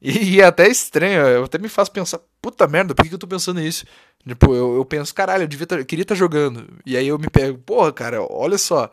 E, 0.00 0.36
e 0.36 0.40
é 0.40 0.44
até 0.44 0.68
estranho, 0.68 1.20
eu 1.26 1.44
até 1.44 1.58
me 1.58 1.68
faz 1.68 1.88
pensar, 1.88 2.20
puta 2.40 2.66
merda, 2.68 2.94
por 2.94 3.02
que, 3.02 3.08
que 3.08 3.14
eu 3.14 3.18
tô 3.18 3.26
pensando 3.26 3.60
nisso? 3.60 3.84
Tipo, 4.26 4.54
eu, 4.54 4.76
eu 4.76 4.84
penso, 4.84 5.14
caralho, 5.14 5.44
eu 5.44 5.48
devia 5.48 5.66
tá, 5.66 5.76
eu 5.76 5.84
queria 5.84 6.02
estar 6.02 6.14
tá 6.14 6.18
jogando. 6.18 6.78
E 6.86 6.96
aí 6.96 7.08
eu 7.08 7.18
me 7.18 7.28
pego, 7.28 7.58
porra, 7.58 7.92
cara, 7.92 8.22
olha 8.30 8.58
só. 8.58 8.90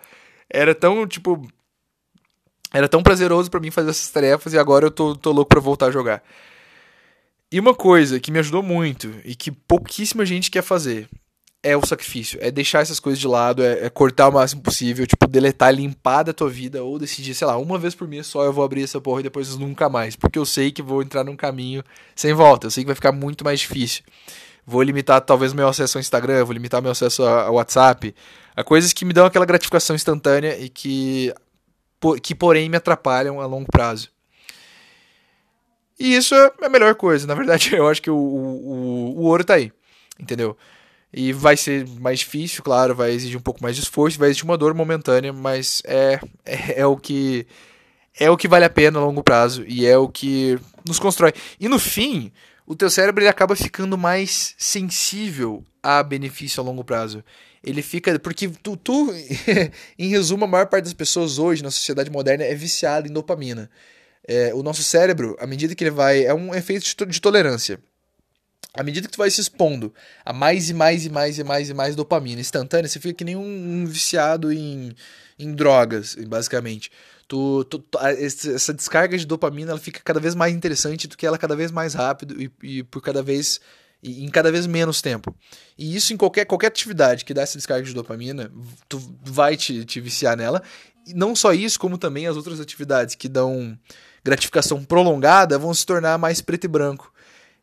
Era 0.49 0.73
tão, 0.73 1.07
tipo. 1.07 1.47
Era 2.73 2.89
tão 2.89 3.03
prazeroso 3.03 3.49
para 3.49 3.59
mim 3.59 3.71
fazer 3.71 3.91
essas 3.91 4.09
tarefas 4.09 4.53
e 4.53 4.57
agora 4.59 4.85
eu 4.85 4.91
tô, 4.91 5.15
tô 5.15 5.31
louco 5.31 5.49
pra 5.49 5.59
voltar 5.61 5.87
a 5.87 5.91
jogar. 5.91 6.23
E 7.51 7.59
uma 7.59 7.73
coisa 7.73 8.19
que 8.19 8.31
me 8.31 8.39
ajudou 8.39 8.61
muito 8.63 9.13
e 9.23 9.35
que 9.35 9.51
pouquíssima 9.51 10.25
gente 10.25 10.51
quer 10.51 10.61
fazer 10.61 11.07
é 11.65 11.75
o 11.75 11.85
sacrifício. 11.85 12.37
É 12.41 12.51
deixar 12.51 12.81
essas 12.81 12.99
coisas 12.99 13.19
de 13.19 13.27
lado, 13.27 13.63
é, 13.63 13.85
é, 13.85 13.89
cortar 13.89 14.29
o 14.29 14.31
máximo 14.31 14.61
possível, 14.61 15.07
tipo, 15.07 15.27
deletar, 15.27 15.73
limpar 15.73 16.23
da 16.23 16.31
tua 16.31 16.49
vida, 16.49 16.83
ou 16.83 16.99
decidir, 16.99 17.33
sei 17.33 17.47
lá, 17.47 17.57
uma 17.57 17.79
vez 17.79 17.95
por 17.95 18.07
mês 18.07 18.27
só 18.27 18.43
eu 18.43 18.53
vou 18.53 18.63
abrir 18.63 18.83
essa 18.83 19.01
porra 19.01 19.21
e 19.21 19.23
depois 19.23 19.55
nunca 19.57 19.89
mais. 19.89 20.15
Porque 20.15 20.37
eu 20.37 20.45
sei 20.45 20.71
que 20.71 20.83
vou 20.83 21.01
entrar 21.01 21.23
num 21.23 21.35
caminho 21.35 21.83
sem 22.15 22.33
volta. 22.33 22.67
Eu 22.67 22.71
sei 22.71 22.83
que 22.83 22.87
vai 22.87 22.95
ficar 22.95 23.11
muito 23.11 23.43
mais 23.43 23.59
difícil 23.59 24.03
vou 24.65 24.81
limitar 24.81 25.21
talvez 25.21 25.53
meu 25.53 25.67
acesso 25.67 25.97
ao 25.97 25.99
Instagram, 25.99 26.43
vou 26.43 26.53
limitar 26.53 26.81
meu 26.81 26.91
acesso 26.91 27.23
ao 27.23 27.53
WhatsApp, 27.53 28.15
a 28.55 28.63
coisas 28.63 28.93
que 28.93 29.05
me 29.05 29.13
dão 29.13 29.25
aquela 29.25 29.45
gratificação 29.45 29.95
instantânea 29.95 30.57
e 30.57 30.69
que, 30.69 31.31
que 32.23 32.33
porém 32.33 32.67
me 32.67 32.77
atrapalham 32.77 33.39
a 33.39 33.45
longo 33.45 33.67
prazo. 33.71 34.09
E 35.99 36.15
isso 36.15 36.33
é 36.33 36.51
a 36.63 36.69
melhor 36.69 36.95
coisa, 36.95 37.27
na 37.27 37.35
verdade 37.35 37.75
eu 37.77 37.87
acho 37.87 38.01
que 38.01 38.09
o, 38.09 38.15
o, 38.15 39.19
o 39.19 39.23
ouro 39.25 39.43
tá 39.43 39.53
aí, 39.53 39.71
entendeu? 40.19 40.57
E 41.13 41.31
vai 41.31 41.55
ser 41.55 41.87
mais 41.99 42.19
difícil, 42.19 42.61
claro, 42.63 42.93
vai 42.93 43.11
exigir 43.11 43.37
um 43.37 43.41
pouco 43.41 43.63
mais 43.63 43.75
de 43.75 43.81
esforço, 43.83 44.19
vai 44.19 44.29
exigir 44.29 44.43
uma 44.45 44.57
dor 44.57 44.73
momentânea, 44.73 45.31
mas 45.31 45.81
é, 45.85 46.19
é, 46.45 46.81
é 46.81 46.85
o 46.85 46.97
que 46.97 47.47
é 48.19 48.29
o 48.29 48.37
que 48.37 48.47
vale 48.47 48.65
a 48.65 48.69
pena 48.69 48.99
a 48.99 49.01
longo 49.01 49.23
prazo 49.23 49.63
e 49.67 49.85
é 49.85 49.97
o 49.97 50.07
que 50.07 50.57
nos 50.87 50.99
constrói. 50.99 51.33
E 51.59 51.67
no 51.67 51.79
fim, 51.79 52.31
o 52.65 52.75
teu 52.75 52.89
cérebro 52.89 53.21
ele 53.21 53.29
acaba 53.29 53.55
ficando 53.55 53.97
mais 53.97 54.55
sensível 54.57 55.63
a 55.83 56.01
benefício 56.01 56.61
a 56.61 56.65
longo 56.65 56.83
prazo. 56.83 57.23
Ele 57.63 57.81
fica. 57.81 58.17
Porque 58.19 58.47
tu, 58.47 58.77
tu 58.77 59.13
em 59.97 60.09
resumo, 60.09 60.45
a 60.45 60.47
maior 60.47 60.67
parte 60.67 60.85
das 60.85 60.93
pessoas 60.93 61.37
hoje 61.37 61.63
na 61.63 61.71
sociedade 61.71 62.09
moderna 62.09 62.43
é 62.43 62.55
viciada 62.55 63.07
em 63.07 63.11
dopamina. 63.11 63.69
é, 64.27 64.53
o 64.53 64.63
nosso 64.63 64.83
cérebro, 64.83 65.35
à 65.39 65.45
medida 65.45 65.75
que 65.75 65.83
ele 65.83 65.91
vai. 65.91 66.25
É 66.25 66.33
um 66.33 66.53
efeito 66.55 66.83
de, 66.83 67.05
de 67.05 67.21
tolerância. 67.21 67.79
À 68.73 68.83
medida 68.83 69.07
que 69.07 69.13
tu 69.13 69.17
vai 69.17 69.29
se 69.31 69.41
expondo 69.41 69.93
a 70.25 70.33
mais 70.33 70.69
e 70.69 70.73
mais 70.73 71.05
e 71.05 71.09
mais 71.09 71.39
e 71.39 71.43
mais 71.43 71.69
e 71.69 71.73
mais 71.73 71.95
dopamina 71.95 72.41
instantânea, 72.41 72.87
você 72.87 72.99
fica 72.99 73.13
que 73.13 73.23
nem 73.23 73.35
um, 73.35 73.41
um 73.41 73.85
viciado 73.85 74.51
em, 74.51 74.93
em 75.39 75.53
drogas, 75.53 76.15
basicamente. 76.27 76.91
Tu, 77.27 77.63
tu, 77.65 77.79
tu, 77.79 77.99
essa 77.99 78.73
descarga 78.73 79.17
de 79.17 79.25
dopamina 79.25 79.71
ela 79.71 79.79
fica 79.79 79.99
cada 80.03 80.19
vez 80.19 80.35
mais 80.35 80.53
interessante 80.53 81.07
do 81.07 81.17
que 81.17 81.25
ela 81.25 81.37
cada 81.37 81.55
vez 81.55 81.71
mais 81.71 81.93
rápido 81.93 82.39
e, 82.39 82.51
e 82.61 82.83
por 82.83 83.01
cada 83.01 83.23
vez 83.23 83.59
e 84.05 84.23
em 84.23 84.29
cada 84.29 84.51
vez 84.51 84.67
menos 84.67 85.01
tempo. 85.01 85.35
E 85.77 85.95
isso 85.95 86.13
em 86.13 86.17
qualquer, 86.17 86.45
qualquer 86.45 86.67
atividade 86.67 87.25
que 87.25 87.33
dá 87.33 87.41
essa 87.41 87.57
descarga 87.57 87.85
de 87.85 87.93
dopamina, 87.93 88.51
tu 88.87 89.01
vai 89.23 89.57
te, 89.57 89.83
te 89.83 89.99
viciar 89.99 90.37
nela. 90.37 90.61
E 91.07 91.13
não 91.13 91.35
só 91.35 91.53
isso, 91.53 91.79
como 91.79 91.97
também 91.97 92.27
as 92.27 92.35
outras 92.35 92.59
atividades 92.59 93.15
que 93.15 93.27
dão 93.27 93.77
gratificação 94.23 94.83
prolongada 94.83 95.57
vão 95.57 95.73
se 95.73 95.85
tornar 95.85 96.17
mais 96.19 96.39
preto 96.39 96.65
e 96.65 96.67
branco. 96.67 97.11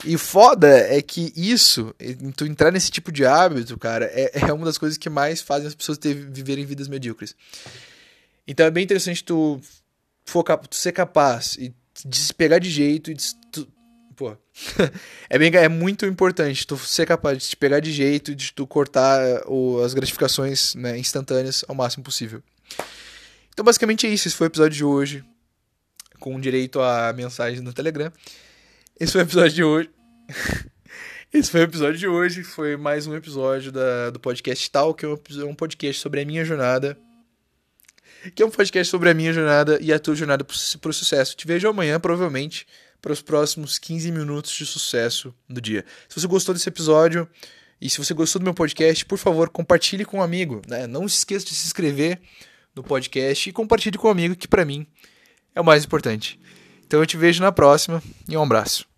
E 0.05 0.19
foda 0.19 0.69
é 0.69 1.01
que 1.01 1.33
isso, 1.37 1.95
tu 2.37 2.45
entrar 2.45 2.73
nesse 2.73 2.91
tipo 2.91 3.13
de 3.13 3.25
hábito, 3.25 3.79
cara, 3.79 4.07
é, 4.07 4.33
é 4.49 4.53
uma 4.53 4.65
das 4.65 4.77
coisas 4.77 4.99
que 4.99 5.09
mais 5.09 5.41
fazem 5.41 5.69
as 5.69 5.75
pessoas 5.75 5.99
ter, 5.99 6.15
viverem 6.15 6.65
vidas 6.65 6.89
medíocres. 6.89 7.37
Então 8.47 8.67
é 8.67 8.71
bem 8.71 8.83
interessante 8.83 9.23
tu, 9.23 9.61
focar, 10.25 10.59
tu 10.59 10.75
ser 10.75 10.93
capaz 10.93 11.57
e 11.59 11.73
de 12.05 12.17
se 12.17 12.35
pegar 12.35 12.59
de 12.59 12.69
jeito 12.69 13.11
e 13.11 13.15
de, 13.15 13.35
tu, 13.53 13.69
pô, 14.17 14.37
é, 15.31 15.39
bem, 15.39 15.55
é 15.55 15.69
muito 15.69 16.05
importante 16.05 16.67
tu 16.67 16.77
ser 16.79 17.07
capaz 17.07 17.39
de 17.39 17.49
te 17.51 17.57
pegar 17.57 17.79
de 17.79 17.93
jeito, 17.93 18.35
de 18.35 18.53
tu 18.53 18.67
cortar 18.67 19.21
o, 19.47 19.81
as 19.83 19.95
gratificações 19.95 20.75
né, 20.75 20.99
instantâneas 20.99 21.65
ao 21.69 21.75
máximo 21.75 22.03
possível. 22.03 22.43
Então, 23.53 23.65
basicamente 23.65 24.07
é 24.07 24.11
isso. 24.11 24.29
Esse 24.29 24.37
foi 24.37 24.47
o 24.47 24.49
episódio 24.49 24.77
de 24.77 24.85
hoje, 24.85 25.25
com 26.19 26.41
direito 26.41 26.81
a 26.81 27.13
mensagem 27.13 27.61
no 27.61 27.73
Telegram. 27.73 28.11
Esse 29.01 29.13
foi 29.13 29.23
o 29.23 29.25
episódio 29.25 29.53
de 29.53 29.65
hoje. 29.65 29.91
Esse 31.33 31.51
foi 31.51 31.61
o 31.61 31.65
episódio 31.65 31.99
de 31.99 32.07
hoje. 32.07 32.45
Foi 32.45 32.77
mais 32.77 33.07
um 33.07 33.17
episódio 33.17 33.73
da, 33.73 34.11
do 34.11 34.21
podcast 34.21 34.71
Tal, 34.71 34.95
que 34.95 35.07
é 35.07 35.09
um, 35.09 35.55
podcast 35.55 36.01
sobre 36.01 36.21
a 36.21 36.25
minha 36.27 36.45
jornada. 36.45 36.97
Que 38.35 38.43
é 38.43 38.47
um 38.47 38.51
podcast 38.51 38.91
sobre 38.91 39.09
a 39.09 39.15
minha 39.15 39.33
jornada 39.33 39.79
e 39.81 39.93
a 39.93 39.99
tua 39.99 40.15
jornada 40.15 40.45
para 40.45 40.91
o 40.91 40.93
sucesso. 40.93 41.35
Te 41.35 41.47
vejo 41.47 41.67
amanhã, 41.69 41.99
provavelmente 41.99 42.67
para 43.01 43.13
os 43.13 43.23
próximos 43.23 43.79
15 43.79 44.13
minutos 44.13 44.53
de 44.53 44.67
sucesso 44.67 45.35
do 45.49 45.61
dia. 45.61 45.85
Se 46.09 46.21
você 46.21 46.27
gostou 46.27 46.55
desse 46.55 46.69
episódio 46.69 47.29
e 47.81 47.91
se 47.91 47.99
você 47.99 48.15
gostou 48.15 48.39
do 48.39 48.45
meu 48.45 48.55
podcast, 48.55 49.05
por 49.07 49.19
favor, 49.19 49.49
compartilhe 49.49 50.05
com 50.05 50.19
um 50.19 50.23
amigo. 50.23 50.63
Né? 50.69 50.87
Não 50.87 51.09
se 51.09 51.17
esqueça 51.17 51.47
de 51.47 51.55
se 51.55 51.67
inscrever 51.67 52.21
no 52.77 52.83
podcast 52.85 53.49
e 53.49 53.53
compartilhe 53.53 53.99
com 53.99 54.07
um 54.07 54.13
amigo, 54.13 54.37
que 54.37 54.47
para 54.47 54.65
mim 54.65 54.87
é 55.55 55.61
o 55.61 55.65
mais 55.65 55.85
importante. 55.85 56.39
Então 56.93 57.01
eu 57.01 57.07
te 57.07 57.17
vejo 57.17 57.41
na 57.43 57.51
próxima 57.51 58.03
e 58.29 58.37
um 58.37 58.43
abraço. 58.43 58.92